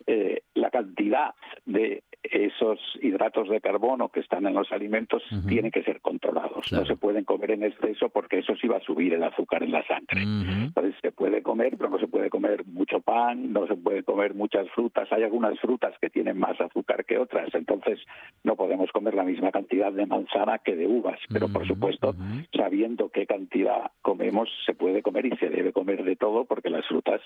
[0.07, 1.33] eh, la cantidad
[1.65, 6.71] de esos hidratos de carbono que están en los alimentos tienen que ser controlados.
[6.71, 9.71] No se pueden comer en exceso porque eso sí va a subir el azúcar en
[9.71, 10.23] la sangre.
[10.23, 14.33] Entonces se puede comer, pero no se puede comer mucho pan, no se puede comer
[14.33, 15.11] muchas frutas.
[15.11, 17.99] Hay algunas frutas que tienen más azúcar que otras, entonces
[18.43, 21.19] no podemos comer la misma cantidad de manzana que de uvas.
[21.31, 22.15] Pero por supuesto,
[22.55, 26.85] sabiendo qué cantidad comemos, se puede comer y se debe comer de todo porque las
[26.87, 27.21] frutas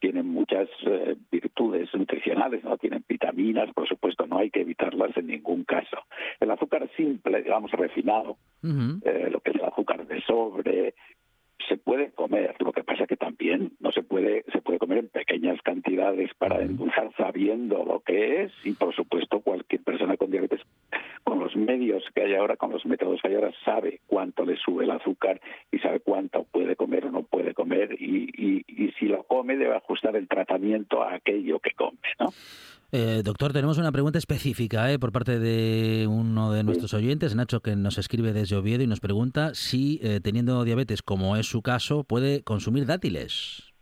[0.00, 5.28] tienen muchas eh, virtudes nutricionales, no tienen vitaminas, por supuesto, no hay que evitarlas en
[5.28, 5.98] ningún caso.
[6.40, 10.94] El azúcar simple, digamos, refinado, eh, lo que es el azúcar de sobre,
[11.68, 15.08] se puede comer, lo que pasa que también no se puede, se puede comer en
[15.08, 20.60] pequeñas cantidades para endulzar sabiendo lo que es y por supuesto cualquier persona con diabetes
[21.24, 24.56] con los medios que hay ahora, con los métodos que hay ahora, sabe cuánto le
[24.56, 28.92] sube el azúcar y sabe cuánto puede comer o no puede comer y, y, y
[28.92, 32.28] si lo come debe ajustar el tratamiento a aquello que come, ¿no?
[32.90, 37.60] Eh, doctor, tenemos una pregunta específica eh, por parte de uno de nuestros oyentes, Nacho,
[37.60, 41.60] que nos escribe desde Oviedo y nos pregunta si, eh, teniendo diabetes, como es su
[41.60, 43.74] caso, puede consumir dátiles.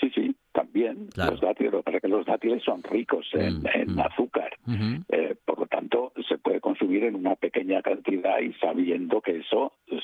[0.00, 1.10] Sí, sí, también.
[1.14, 4.00] Los dátiles, para que los dátiles son ricos en, mm, mm.
[4.00, 4.56] azúcar.
[5.10, 9.74] Eh, por lo tanto, se puede consumir en una pequeña cantidad y sabiendo que eso,
[9.86, 10.02] pues,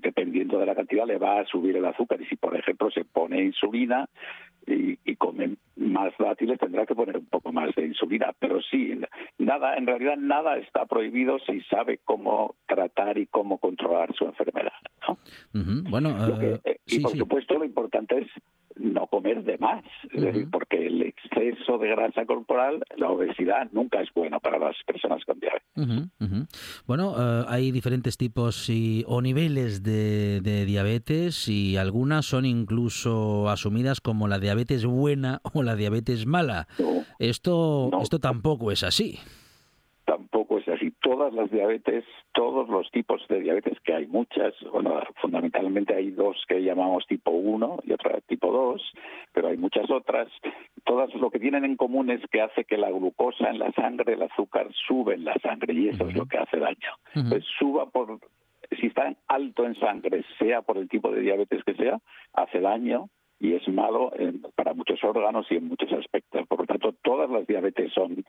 [0.00, 2.20] dependiendo de la cantidad, le va a subir el azúcar.
[2.20, 4.07] Y si, por ejemplo, se pone insulina,
[5.98, 8.32] más dátiles tendrá que poner un poco más de insulina.
[8.38, 8.98] Pero sí,
[9.38, 14.72] nada, en realidad nada está prohibido si sabe cómo tratar y cómo controlar su enfermedad.
[15.08, 15.18] ¿no?
[15.90, 18.28] Bueno, eh, eh, y por supuesto lo importante es
[18.76, 20.50] no comer de más, es decir, el
[21.68, 26.48] exceso de grasa corporal, la obesidad, nunca es bueno para las personas con diabetes.
[26.86, 34.00] Bueno, eh, hay diferentes tipos y, o niveles de, diabetes y algunas son incluso asumidas
[34.00, 36.68] como la diabetes buena o la diabetes mala.
[37.18, 39.18] esto, esto tampoco es así.
[41.28, 46.42] Todas las diabetes, todos los tipos de diabetes, que hay muchas, bueno, fundamentalmente hay dos
[46.48, 48.82] que llamamos tipo 1 y otra tipo 2,
[49.34, 50.28] pero hay muchas otras.
[50.84, 54.14] Todas lo que tienen en común es que hace que la glucosa en la sangre,
[54.14, 56.94] el azúcar, sube en la sangre y eso es lo que hace daño.
[57.28, 58.20] Pues suba por,
[58.80, 61.98] si está alto en sangre, sea por el tipo de diabetes que sea,
[62.32, 64.12] hace daño y es malo
[64.54, 66.46] para muchos órganos y en muchos aspectos.
[66.46, 68.24] Por lo tanto, todas las diabetes son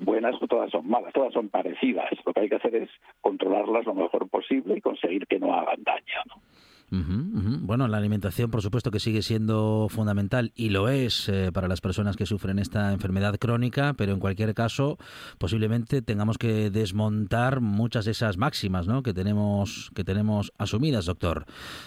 [0.00, 2.10] buenas o todas son malas, todas son parecidas.
[2.24, 2.90] Lo que hay que hacer es
[3.20, 6.22] controlarlas lo mejor posible y conseguir que no hagan daño.
[6.26, 6.42] ¿no?
[6.90, 11.80] Bueno, la alimentación, por supuesto, que sigue siendo fundamental y lo es eh, para las
[11.80, 14.98] personas que sufren esta enfermedad crónica, pero en cualquier caso,
[15.38, 19.02] posiblemente tengamos que desmontar muchas de esas máximas ¿no?
[19.02, 21.46] que tenemos que tenemos asumidas, doctor.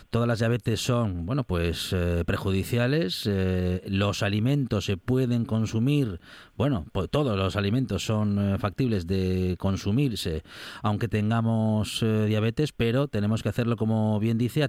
[0.10, 3.24] Todas las diabetes son, bueno, pues eh, prejudiciales.
[3.26, 6.22] Eh, los alimentos se pueden consumir,
[6.56, 10.44] bueno, pues todos los alimentos son factibles de consumirse,
[10.82, 14.64] aunque tengamos diabetes, pero tenemos que hacerlo, como bien dice,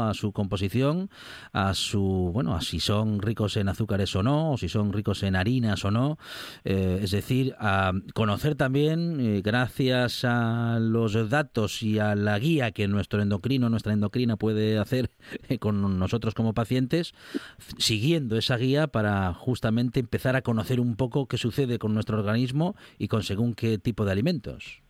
[0.00, 1.10] a su composición,
[1.52, 5.22] a su, bueno, a si son ricos en azúcares o no, o si son ricos
[5.22, 6.18] en harinas o no,
[6.64, 12.72] eh, es decir, a conocer también, eh, gracias a los datos y a la guía
[12.72, 15.10] que nuestro endocrino, nuestra endocrina puede hacer
[15.48, 17.14] eh, con nosotros como pacientes,
[17.78, 22.76] siguiendo esa guía para justamente empezar a conocer un poco qué sucede con nuestro organismo
[22.98, 24.83] y con según qué tipo de alimentos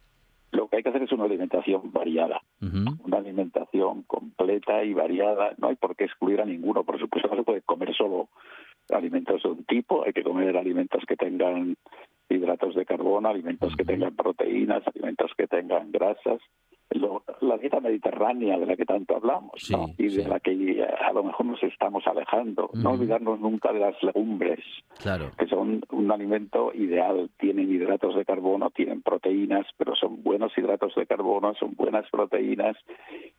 [0.75, 5.55] que hay que hacer es una alimentación variada, una alimentación completa y variada.
[5.59, 8.29] No hay por qué excluir a ninguno, por supuesto, no se puede comer solo
[8.91, 11.77] alimentos de un tipo, hay que comer alimentos que tengan
[12.29, 16.41] hidratos de carbono, alimentos que tengan proteínas, alimentos que tengan grasas,
[17.41, 19.53] la dieta mediterránea de la que tanto hablamos
[19.99, 22.71] y de la que eh, a lo mejor nos estamos alejando.
[22.75, 24.61] No olvidarnos nunca de las legumbres,
[25.37, 27.31] que son un alimento ideal.
[27.39, 32.77] Tienen hidratos de carbono, tienen proteínas, pero son buenos hidratos de carbono, son buenas proteínas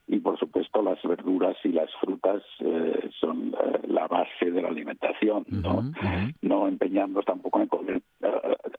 [0.07, 4.69] y por supuesto las verduras y las frutas eh, son eh, la base de la
[4.69, 5.45] alimentación.
[5.49, 5.83] No,
[6.41, 8.01] no empeñarnos tampoco en comer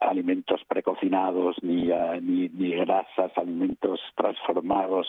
[0.01, 1.88] alimentos precocinados ni,
[2.22, 5.09] ni, ni grasas, alimentos transformados.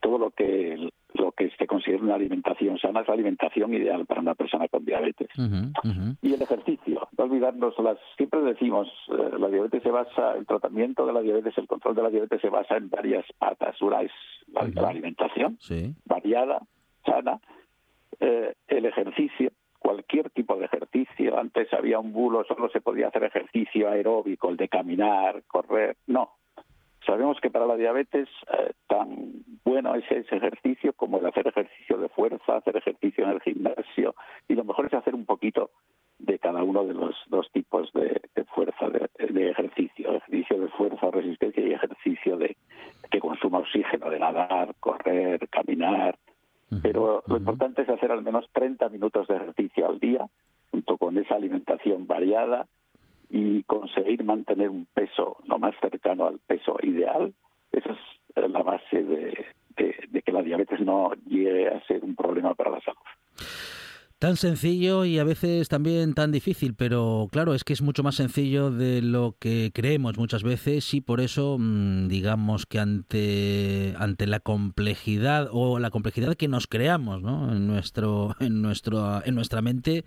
[0.00, 4.20] Todo lo que lo que se considera una alimentación sana es la alimentación ideal para
[4.20, 5.28] una persona con diabetes.
[6.22, 11.06] Y el ejercicio, no olvidarnos, las, siempre decimos, eh, la diabetes se basa, el tratamiento
[11.06, 13.80] de la diabetes, el control de la diabetes se basa en varias patas.
[13.82, 14.12] Una es
[14.48, 15.58] la, alimentación
[16.04, 16.60] variada,
[17.04, 17.38] sana,
[18.20, 19.51] eh, el ejercicio,
[19.92, 21.38] cualquier tipo de ejercicio.
[21.38, 25.96] Antes había un bulo, solo se podía hacer ejercicio aeróbico, el de caminar, correr.
[26.06, 26.30] No,
[27.04, 29.32] Sabemos que para la diabetes eh, tan
[29.64, 34.14] bueno es ese ejercicio como el hacer ejercicio de fuerza, hacer ejercicio en el gimnasio
[34.46, 35.70] y lo mejor es hacer un poquito
[36.20, 38.20] de cada uno de los dos tipos de,
[38.54, 42.56] fuerza de, ejercicio, ejercicio de fuerza, resistencia y ejercicio de
[43.10, 46.16] que consuma oxígeno, de nadar, correr, caminar.
[46.80, 50.26] Pero lo importante es hacer al menos 30 minutos de ejercicio al día,
[50.70, 52.66] junto con esa alimentación variada
[53.28, 57.34] y conseguir mantener un peso lo más cercano al peso ideal,
[57.72, 59.46] esa es la base de,
[59.76, 63.81] de que la diabetes no llegue a ser un problema para la salud.
[64.22, 68.14] Tan sencillo y a veces también tan difícil, pero claro, es que es mucho más
[68.14, 74.28] sencillo de lo que creemos muchas veces y por eso mm, digamos que ante ante
[74.28, 77.52] la complejidad o la complejidad que nos creamos, ¿no?
[77.52, 80.04] en nuestro en nuestro en nuestra mente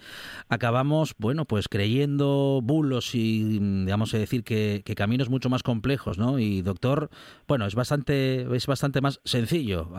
[0.48, 6.40] acabamos, bueno, pues creyendo bulos y digamos decir que, caminos mucho más complejos, ¿no?
[6.40, 7.10] Y doctor,
[7.50, 9.90] bueno, es bastante es bastante más sencillo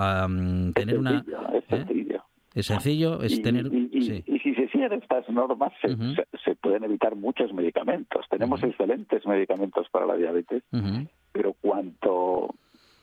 [0.75, 1.23] tener una
[2.57, 3.67] es sencillo, es tener...
[3.67, 8.27] Y, si se siguen estas normas, se, pueden evitar muchos medicamentos.
[8.31, 10.63] Tenemos excelentes medicamentos para la diabetes,
[11.33, 12.55] pero cuanto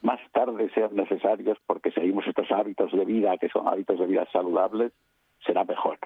[0.02, 4.28] más tarde sean necesarios, porque seguimos estos hábitos de vida, que son hábitos de vida
[4.32, 4.92] saludables,
[5.46, 5.98] será mejor.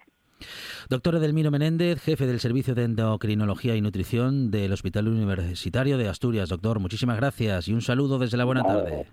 [0.89, 6.49] Doctor Edelmiro Menéndez, jefe del Servicio de Endocrinología y Nutrición del Hospital Universitario de Asturias.
[6.49, 9.07] Doctor, muchísimas gracias y un saludo desde la buena tarde.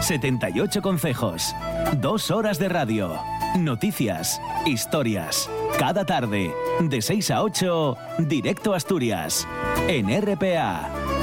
[0.00, 1.54] 78 consejos,
[1.98, 3.12] dos horas de radio,
[3.58, 5.48] noticias, historias.
[5.78, 9.46] Cada tarde, de 6 a 8, directo a Asturias,
[9.88, 11.19] en RPA.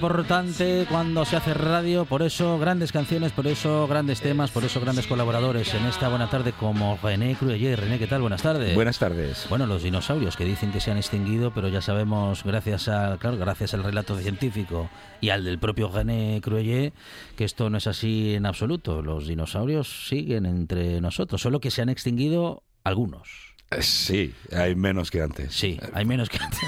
[0.00, 4.80] Importante cuando se hace radio, por eso grandes canciones, por eso grandes temas, por eso
[4.80, 7.78] grandes colaboradores en esta buena tarde como René Crueller.
[7.78, 8.22] René, ¿qué tal?
[8.22, 8.74] Buenas tardes.
[8.74, 9.46] Buenas tardes.
[9.50, 13.36] Bueno, los dinosaurios que dicen que se han extinguido, pero ya sabemos, gracias a, claro,
[13.36, 14.88] gracias al relato científico
[15.20, 16.94] y al del propio René Crueller,
[17.36, 19.02] que esto no es así en absoluto.
[19.02, 23.49] Los dinosaurios siguen entre nosotros, solo que se han extinguido algunos.
[23.72, 25.54] Eh, sí, hay menos que antes.
[25.54, 26.60] Sí, hay menos que antes.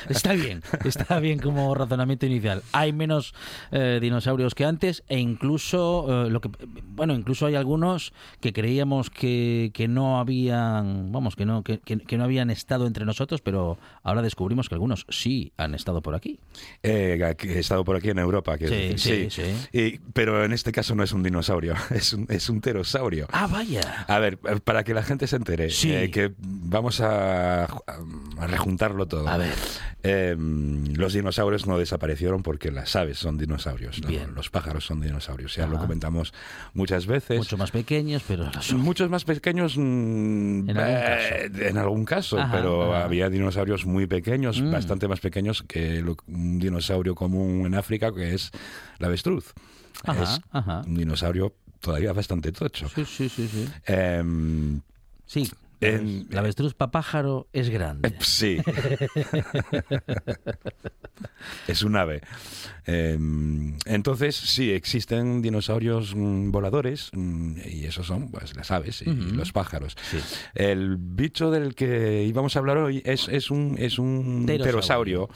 [0.08, 2.62] está bien, está bien como razonamiento inicial.
[2.72, 3.34] Hay menos
[3.72, 6.48] eh, dinosaurios que antes e incluso eh, lo que
[6.86, 12.16] bueno, incluso hay algunos que creíamos que, que no habían, vamos, que no que, que,
[12.16, 16.40] no habían estado entre nosotros, pero ahora descubrimos que algunos sí han estado por aquí.
[16.82, 20.00] he estado por aquí en Europa, que sí, sí, sí.
[20.14, 23.26] pero en este caso no es un dinosaurio, es un es un pterosaurio.
[23.30, 24.06] Ah, vaya.
[24.08, 27.66] A ver, para que la gente se entere, que vamos a,
[28.40, 29.28] rejuntarlo todo.
[29.28, 29.54] A ver.
[30.02, 34.00] Em, los dinosaurios no desaparecieron porque las aves son dinosaurios.
[34.34, 35.54] Los pájaros son dinosaurios.
[35.54, 36.32] Ya lo comentamos
[36.74, 37.38] muchas veces.
[37.38, 38.50] Mucho más pequeños, pero.
[38.74, 42.38] Muchos más pequeños mm, en algún caso.
[42.50, 44.70] pero había dinosaurios muy pequeños, mm.
[44.70, 48.50] bastante más pequeños que un dinosaurio común en África, que es
[48.98, 49.52] la avestruz.
[50.20, 50.40] es
[50.86, 52.88] un dinosaurio todavía bastante tocho.
[52.88, 53.48] Sí, sí, sí.
[53.48, 53.68] Sí.
[53.86, 54.80] Em,
[55.26, 55.50] sí.
[55.80, 58.14] En, la avestruz papájaro es grande.
[58.20, 58.58] Sí.
[61.66, 62.20] es un ave.
[62.86, 69.10] Em, entonces, sí, existen dinosaurios mm, voladores mm, y esos son pues, las aves y
[69.10, 69.96] los pájaros.
[70.54, 75.28] El bicho del que íbamos a hablar hoy es, es un, es un pterosaurio.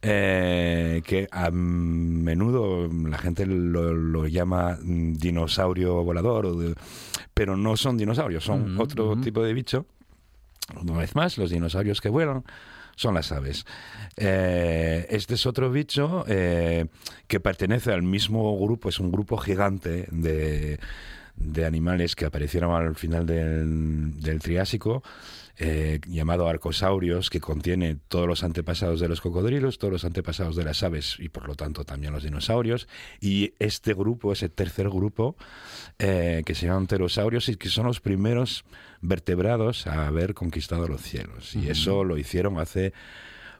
[0.00, 6.74] Eh, que a menudo la gente lo, llama mm, dinosaurio volador,
[7.38, 9.86] pero no son dinosaurios, son otro tipo de bicho.
[10.82, 12.42] Una vez más, los dinosaurios que vuelan
[12.96, 13.64] son las aves.
[14.16, 16.86] Eh, este es otro bicho eh,
[17.28, 20.80] que pertenece al mismo grupo, es un grupo gigante de,
[21.38, 25.02] de animales que aparecieron al final del, del Triásico
[25.60, 30.62] eh, llamado Arcosaurios, que contiene todos los antepasados de los cocodrilos, todos los antepasados de
[30.62, 32.86] las aves y por lo tanto también los dinosaurios.
[33.20, 35.34] Y este grupo, ese tercer grupo,
[35.98, 38.64] eh, que se llaman pterosaurios y que son los primeros
[39.00, 41.56] vertebrados a haber conquistado los cielos.
[41.56, 42.92] Y eso lo hicieron hace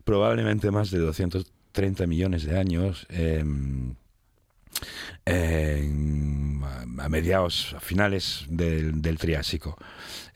[0.04, 3.08] probablemente más de 230 millones de años.
[6.98, 9.76] A mediados, a finales del, Triásico.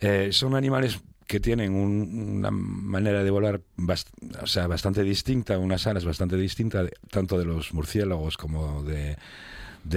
[0.01, 3.63] Eh, son animales que tienen una manera de volar
[4.43, 9.17] o sea, bastante distinta, unas alas bastante distintas, tanto de los murciélagos como de,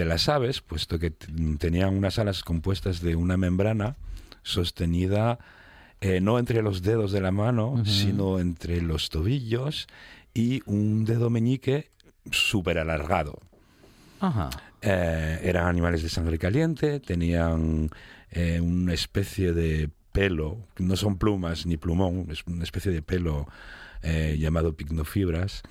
[0.05, 3.97] las aves, puesto que tenían unas alas compuestas de una membrana
[4.43, 5.39] sostenida
[5.99, 9.87] eh, no entre los dedos de la mano, sino entre los tobillos
[10.33, 11.89] y un dedo meñique
[12.31, 13.39] súper alargado.
[14.81, 17.89] Eh, eran animales de sangre caliente, tenían
[18.31, 23.47] eh, una especie de pelo, no son plumas ni plumón, es una especie de pelo
[24.01, 25.63] eh, llamado picnofibras,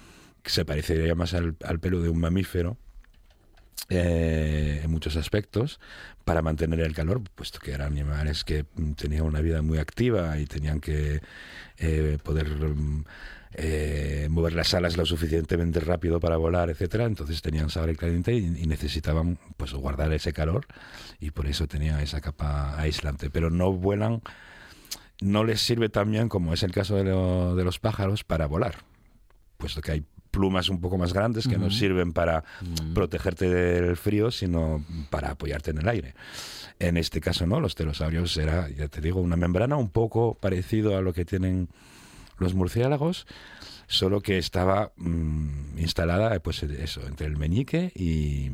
[0.42, 2.76] que se parecería más al, pelo de un mamífero.
[3.90, 5.78] Eh, en muchos aspectos
[6.24, 8.64] para mantener el calor, puesto que eran animales que
[8.96, 11.20] tenían una vida muy activa y tenían que
[11.76, 13.04] eh, poder mm,
[13.56, 17.04] eh, mover las alas lo suficientemente rápido para volar, etcétera.
[17.04, 20.66] Entonces tenían sangre caliente y, necesitaban pues guardar ese calor
[21.20, 23.30] y por eso tenían esa capa aislante.
[23.30, 24.22] Pero no vuelan,
[25.20, 28.76] no les sirve tan bien como es el caso de, de los pájaros para volar,
[29.56, 32.42] puesto que hay plumas un poco más grandes que no sirven para
[32.92, 36.14] protegerte del frío, sino para apoyarte en el aire.
[36.80, 40.98] En este caso no, los pterosaurios era, ya te digo, una membrana un poco parecido
[40.98, 41.68] a lo que tienen
[42.38, 43.26] los murciélagos,
[43.86, 48.50] solo que estaba mm, instalada pues eso, entre el meñique y,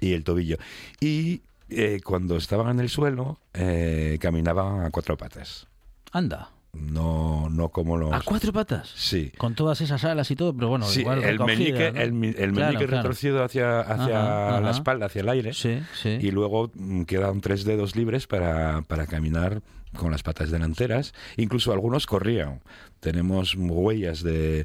[0.00, 0.56] y el tobillo.
[1.00, 5.66] Y eh, cuando estaban en el suelo, eh, caminaban a cuatro patas.
[6.12, 6.50] Anda.
[6.72, 8.12] No, no como los...
[8.12, 8.90] ¿A cuatro patas?
[8.94, 9.30] Sí.
[9.36, 13.80] Con todas esas alas y todo, pero bueno, igual el meñique, el, meñique retorcido hacia,
[13.80, 15.52] hacia la espalda, hacia el aire.
[15.52, 16.16] Sí, sí.
[16.20, 19.60] Y luego mm, quedan tres dedos libres para, para caminar
[19.96, 21.14] con las patas delanteras.
[21.36, 22.60] Incluso algunos corrían.
[23.00, 24.64] Tenemos huellas de,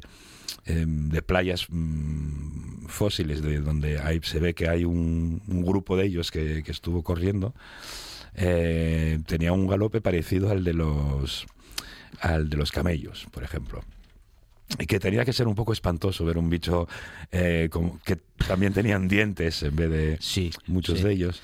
[0.64, 6.06] em, de playas mm, fósiles de donde hay, se ve que hay un, grupo de
[6.06, 7.54] ellos que, estuvo corriendo.
[8.34, 11.46] Eh, tenía un galope parecido al de los
[12.20, 13.82] al de los camellos, por ejemplo
[14.78, 16.88] y que tenía que ser un poco espantoso ver un bicho
[17.32, 17.70] eh,
[18.04, 18.16] que
[18.46, 21.40] también tenían dientes en vez de sí, muchos de ellos.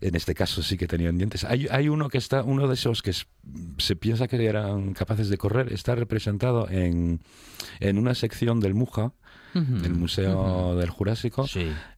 [0.00, 1.44] En este caso sí que tenían dientes.
[1.44, 5.38] Hay, hay uno que está, uno de esos que se piensa que eran capaces de
[5.38, 7.20] correr, está representado en,
[7.80, 9.12] en una sección del Muja
[9.54, 11.46] del Museo del Jurásico,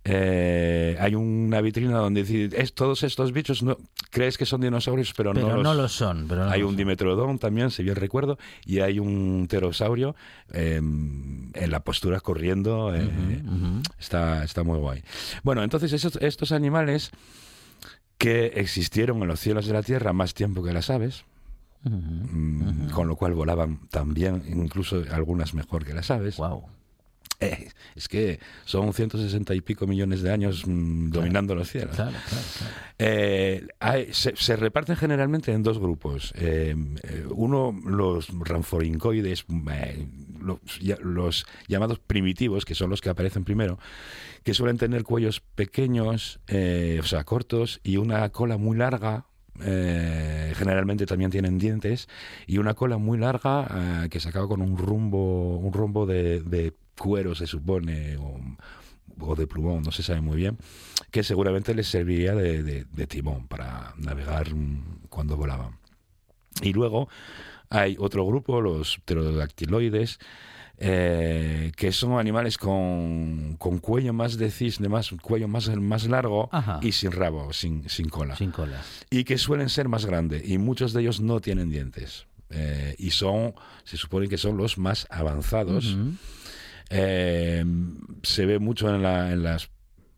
[0.04, 3.76] eh, hay una vitrina donde dice, es, todos estos bichos no,
[4.10, 6.28] crees que son dinosaurios, pero, no, no lo son.
[6.48, 10.14] hay un dimetrodón también, si bien recuerdo, y hay un pterosaurio
[10.52, 12.94] em, en la postura corriendo.
[12.94, 13.08] Eh,
[13.98, 15.02] está, está muy guay.
[15.42, 17.10] Bueno, entonces estos animales
[18.20, 21.24] que existieron en los cielos de la Tierra más tiempo que las aves,
[21.84, 26.36] mm, con lo cual volaban también, incluso algunas mejor que las aves.
[26.36, 26.64] Wow.
[27.40, 31.96] Eh, es que son 160 y pico millones de años mm, dominando los cielos.
[32.98, 33.66] Eh,
[34.12, 36.32] se, reparten generalmente en dos grupos.
[36.36, 36.76] Eh,
[37.30, 39.46] uno, los ranforincoides,
[41.02, 43.78] los, llamados primitivos, que son los que aparecen primero,
[44.44, 49.26] que suelen tener cuellos pequeños, o sea, cortos, y una cola muy larga,
[49.58, 52.08] generalmente también tienen dientes
[52.46, 56.72] y una cola muy larga que se acaba con un rumbo un rumbo de, de,
[57.00, 60.58] cuero, se supone, o, de plumón, no se sabe muy bien,
[61.10, 64.48] que seguramente les serviría de, timón para navegar
[65.08, 65.78] cuando volaban.
[66.62, 67.08] Y luego
[67.70, 70.18] hay otro grupo, los pterodactiloides,
[70.76, 76.50] eh, que son animales con, cuello más de cisne, más cuello más, más largo
[76.82, 78.36] y sin rabo, sin, sin cola.
[78.36, 78.82] Sin cola.
[79.08, 82.26] Y que suelen ser más grandes y muchos de ellos no tienen dientes.
[82.50, 85.96] Eh, y son, se supone que son los más avanzados.
[86.90, 87.64] Eh,
[88.22, 89.70] se ve mucho en, la, en las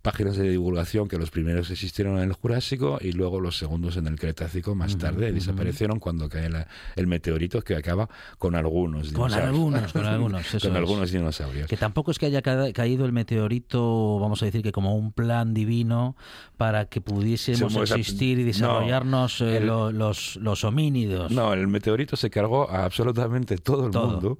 [0.02, 4.08] páginas de divulgación que los primeros existieron en el Jurásico y luego los segundos en
[4.08, 6.50] el Cretácico más tarde desaparecieron cuando cae
[6.96, 9.38] el meteorito que acaba con algunos dinosaurios.
[9.38, 11.68] Con algunos, con algunos, con algunos dinosaurios.
[11.68, 15.54] Que tampoco es que haya caído el meteorito, vamos a decir que como un plan
[15.54, 16.16] divino
[16.56, 21.30] para que pudiésemos existir y desarrollarnos eh, los, los homínidos.
[21.30, 24.38] No, el meteorito se cargó a absolutamente todo el mundo.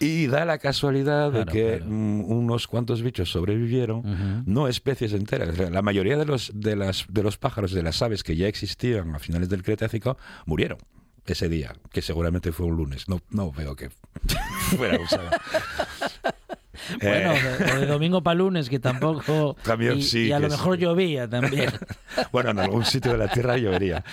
[0.00, 5.58] y da la casualidad de que mm, unos cuantos bichos sobrevivieron, no es especies enteras.
[5.70, 9.14] La mayoría de los, de, las, de los pájaros, de las aves que ya existían
[9.16, 10.78] a finales del Cretácico, murieron
[11.26, 13.08] ese día, que seguramente fue un lunes.
[13.08, 13.90] No, no veo que
[14.76, 15.40] fuera usada.
[17.02, 17.80] Bueno, eh.
[17.80, 19.56] de, domingo para lunes, que tampoco.
[19.64, 20.26] También, y, sí.
[20.26, 21.70] Y a lo mejor llovía también.
[22.30, 24.04] bueno, en algún sitio de la Tierra llovería.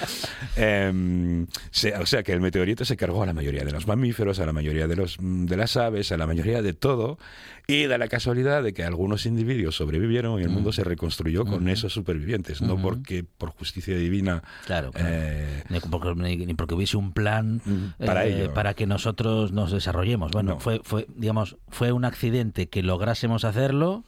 [0.55, 4.45] Em, o sea que el meteorito se cargó a la mayoría de los mamíferos, a
[4.45, 7.19] la mayoría de, los, de las aves, a la mayoría de todo.
[7.66, 10.74] Y da la casualidad de que algunos individuos sobrevivieron y el mundo mm.
[10.74, 14.43] se reconstruyó con esos supervivientes, no porque por justicia divina.
[14.66, 17.61] Claro, eh, ni, porque, hubiese un plan
[17.97, 20.32] para, eh, para que nosotros nos desarrollemos.
[20.32, 24.03] Bueno, fue, fue, digamos, fue un accidente que lográsemos hacerlo.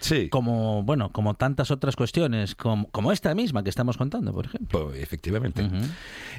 [0.00, 0.28] Sí.
[0.28, 4.88] Como, bueno, como tantas otras cuestiones, como, como esta misma que estamos contando, por ejemplo.
[4.88, 5.68] Pues, efectivamente.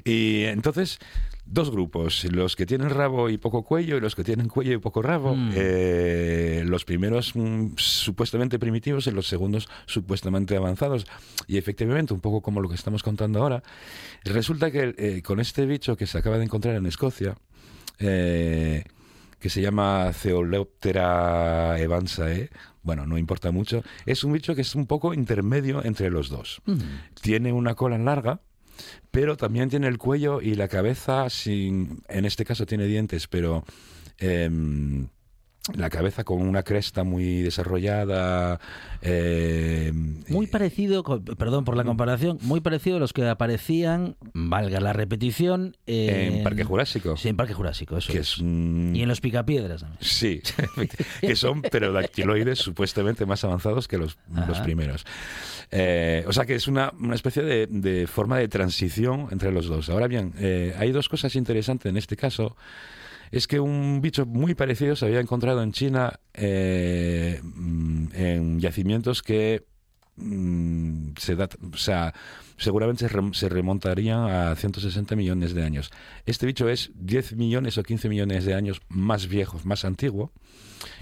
[0.03, 0.99] Y entonces,
[1.45, 4.77] dos grupos, los que tienen rabo y poco cuello y los que tienen cuello y
[4.77, 5.35] poco rabo.
[5.35, 5.51] Mm.
[5.55, 11.05] Eh, los primeros mm, supuestamente primitivos y los segundos supuestamente avanzados.
[11.47, 13.63] Y efectivamente, un poco como lo que estamos contando ahora,
[14.23, 17.35] resulta que eh, con este bicho que se acaba de encontrar en Escocia,
[17.99, 18.83] eh,
[19.39, 22.49] que se llama Ceoleoptera evansae,
[22.85, 26.61] bueno, no importa mucho, es un bicho que es un poco intermedio entre los dos.
[27.19, 28.41] Tiene una cola larga,
[29.09, 33.65] pero también tiene el cuello y la cabeza sin, en este caso tiene dientes, pero
[34.19, 35.07] em,
[35.73, 38.59] la cabeza con una cresta muy desarrollada.
[39.01, 39.91] Eh,
[40.29, 45.75] muy parecido, perdón por la comparación, muy parecido a los que aparecían, valga la repetición,
[45.87, 47.17] en, Parque Jurásico.
[47.17, 48.37] Sí, en Parque Jurásico, eso es.
[48.37, 49.85] Y en los picapiedras.
[49.99, 50.41] Sí,
[51.21, 55.05] que son pterodactiloides supuestamente más avanzados que los, los primeros.
[55.71, 59.65] Eh, o sea que es una, una especie de, de, forma de transición entre los
[59.65, 59.89] dos.
[59.89, 62.55] Ahora bien, eh, hay dos cosas interesantes en este caso
[63.31, 69.21] es que un bicho muy parecido se había encontrado en China eh, mm, en yacimientos
[69.21, 69.65] que
[70.17, 72.13] mm, se o sea,
[72.57, 75.91] seguramente se remontarían a 160 millones de años.
[76.25, 80.31] Este bicho es 10 millones o 15 millones de años más viejo, más antiguo,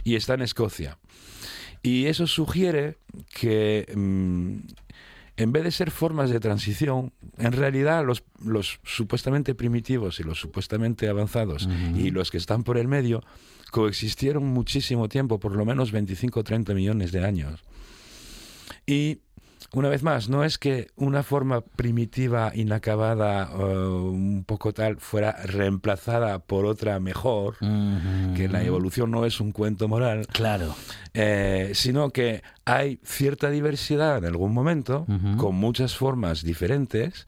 [0.03, 0.97] y está en Escocia.
[1.84, 2.97] Y eso sugiere
[3.34, 4.59] que mm,
[5.43, 10.39] en vez de ser formas de transición, en realidad los, los supuestamente primitivos y los
[10.39, 13.21] supuestamente avanzados y los que están por el medio
[13.71, 17.63] coexistieron muchísimo tiempo, por lo menos 25 o 30 millones de años.
[18.85, 19.19] Y
[19.74, 26.39] una vez más, no es que una forma primitiva, inacabada, un poco tal, fuera reemplazada
[26.39, 27.57] por otra mejor,
[28.36, 30.28] que la evolución no es un cuento moral.
[30.28, 30.76] Claro.
[31.15, 35.07] Eh, sino que hay cierta diversidad en algún momento,
[35.38, 37.26] con muchas formas diferentes.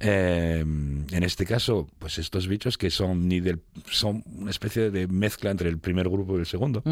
[0.00, 3.60] Eh, en este caso, pues estos bichos que son ni del,
[3.90, 6.82] son una especie de mezcla entre el primer grupo y el segundo.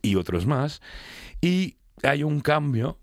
[0.00, 0.80] y otros más.
[1.42, 2.98] Y hay un cambio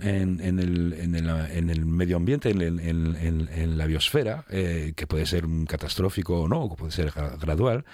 [0.00, 5.26] en, en, el, en, el, en, el, medio ambiente, en, la biosfera, eh, que puede
[5.26, 7.84] ser catastrófico o no, que puede ser gradual,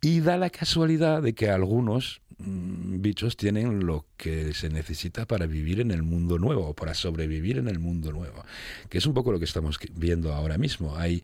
[0.00, 5.46] y da la casualidad de que algunos mm, bichos tienen lo que se necesita para
[5.46, 8.44] vivir en el mundo nuevo, o para sobrevivir en el mundo nuevo,
[8.88, 10.96] que es un poco lo que estamos viendo ahora mismo.
[10.96, 11.22] Hay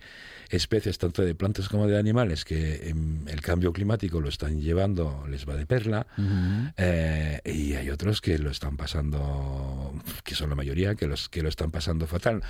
[0.50, 2.94] especies tanto de plantas como de animales que
[3.26, 6.06] el cambio climático lo están llevando, les va de perla,
[6.76, 9.92] eh, y hay otros que lo están pasando,
[10.24, 12.42] que son la mayoría, que, los, que lo están pasando fatal.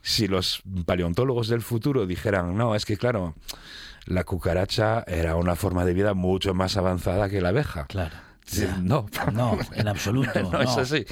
[0.00, 3.34] Si los paleontólogos del futuro dijeran, no, es que claro,
[4.06, 7.86] la cucaracha era una forma de vida mucho más avanzada que la abeja.
[7.86, 8.16] Claro.
[8.82, 10.42] No, no, en absoluto.
[10.52, 11.06] no, es así.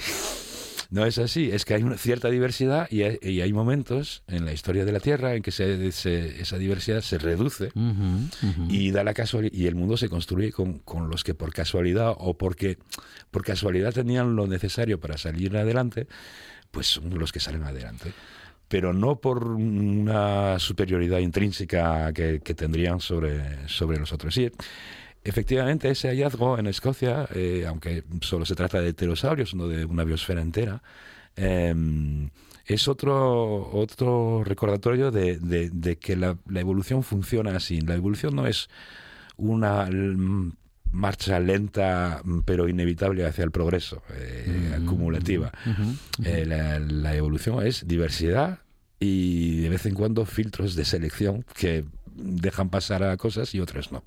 [0.90, 4.84] No es así, es que hay una cierta diversidad y hay, momentos en la historia
[4.84, 7.70] de la Tierra en que esa diversidad se reduce
[8.68, 12.36] y da la casualidad y el mundo se construye con, los que por casualidad o
[12.36, 12.78] porque
[13.30, 16.06] por casualidad tenían lo necesario para salir adelante,
[16.70, 18.12] pues son los que salen adelante
[18.70, 24.32] pero no por una superioridad intrínseca que, tendrían sobre, sobre los otros.
[24.32, 24.48] Sí,
[25.24, 30.04] efectivamente, ese hallazgo en Escocia, eh, aunque solo se trata de pterosaurios, no de una
[30.04, 30.84] biosfera entera,
[31.34, 32.30] em,
[32.64, 37.80] es otro, otro recordatorio de, que la, evolución funciona así.
[37.80, 38.68] La evolución no es
[39.36, 39.88] una
[40.92, 44.82] marcha lenta pero inevitable hacia el progreso, eh, mm-hmm.
[44.82, 45.52] acumulativa.
[46.24, 48.60] Eh, la, evolución es diversidad
[48.98, 51.84] y de vez en cuando filtros de selección que
[52.22, 54.02] dejan pasar a cosas y otras no.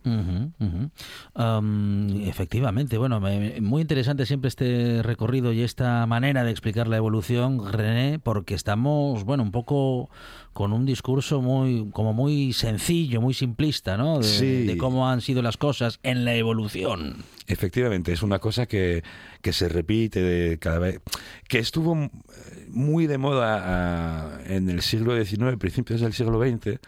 [2.28, 3.20] efectivamente, bueno,
[3.62, 9.24] muy interesante siempre este recorrido y esta manera de explicar la evolución, René, porque estamos,
[9.24, 10.10] bueno, un poco
[10.54, 14.20] con un discurso muy, como muy sencillo, muy simplista, ¿no?
[14.20, 17.24] De, cómo han sido las cosas en la evolución.
[17.48, 19.04] Efectivamente, es una cosa que,
[19.42, 21.02] que se repite de cada vez,
[21.48, 22.10] que estuvo
[22.70, 26.80] muy de moda ah, en el siglo XIX, principios del siglo XX,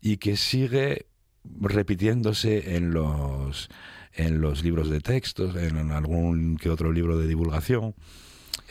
[0.00, 1.06] y que sigue
[1.44, 3.68] repitiéndose en los,
[4.14, 7.94] en los libros de textos, en algún que otro libro de divulgación.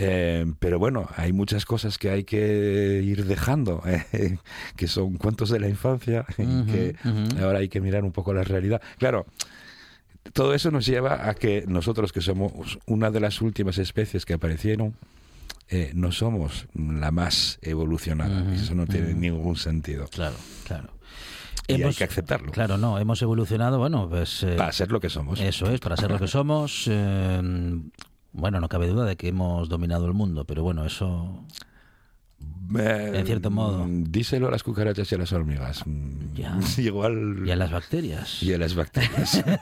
[0.02, 4.38] Eh, pero bueno, hay muchas cosas que hay que ir dejando, eh,
[4.78, 6.96] que son cuentos de la infancia, que
[7.42, 8.82] ahora hay que mirar un poco la realidad.
[8.98, 9.26] Claro,
[10.34, 14.34] todo eso nos lleva a que nosotros, que somos una de las últimas especies que
[14.34, 14.96] aparecieron,
[15.68, 18.54] eh, no somos la más evolucionada.
[18.54, 20.08] Eso no tiene ningún sentido.
[20.08, 20.90] Claro, claro.
[21.70, 22.52] Y hay que aceptarlo.
[22.52, 24.44] Claro, no, hemos evolucionado, bueno, pues...
[24.44, 25.40] Eh, para ser lo que somos.
[25.40, 26.86] Eso es, para ser lo que somos.
[26.90, 27.42] Eh,
[28.32, 31.46] bueno, no cabe duda de que hemos dominado el mundo, pero bueno, eso
[32.78, 33.86] en cierto modo.
[33.88, 35.84] Díselo a las cucarachas y a las hormigas.
[36.78, 37.44] Igual.
[37.46, 38.44] Y a las bacterias.
[38.44, 39.44] Y a las bacterias.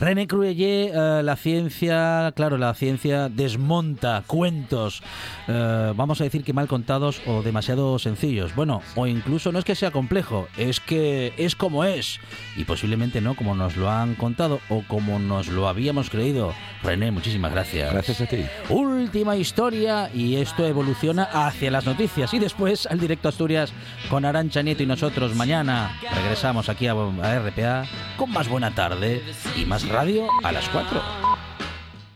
[0.00, 5.02] René Cruelle, eh, la ciencia, claro, la ciencia desmonta cuentos,
[5.48, 8.54] eh, vamos a decir que mal contados o demasiado sencillos.
[8.54, 12.20] Bueno, o incluso no es que sea complejo, es que es como es.
[12.56, 16.52] Y posiblemente no como nos lo han contado o como nos lo habíamos creído.
[16.82, 17.92] René, muchísimas gracias.
[17.92, 18.44] Gracias a ti.
[18.70, 23.72] Última historia y esto evoluciona hacia las noticias y después al directo Asturias
[24.10, 27.84] con Arancha Nieto y nosotros mañana regresamos aquí a, a RPA
[28.16, 29.22] con más buena tarde
[29.56, 31.51] y más radio a las 4.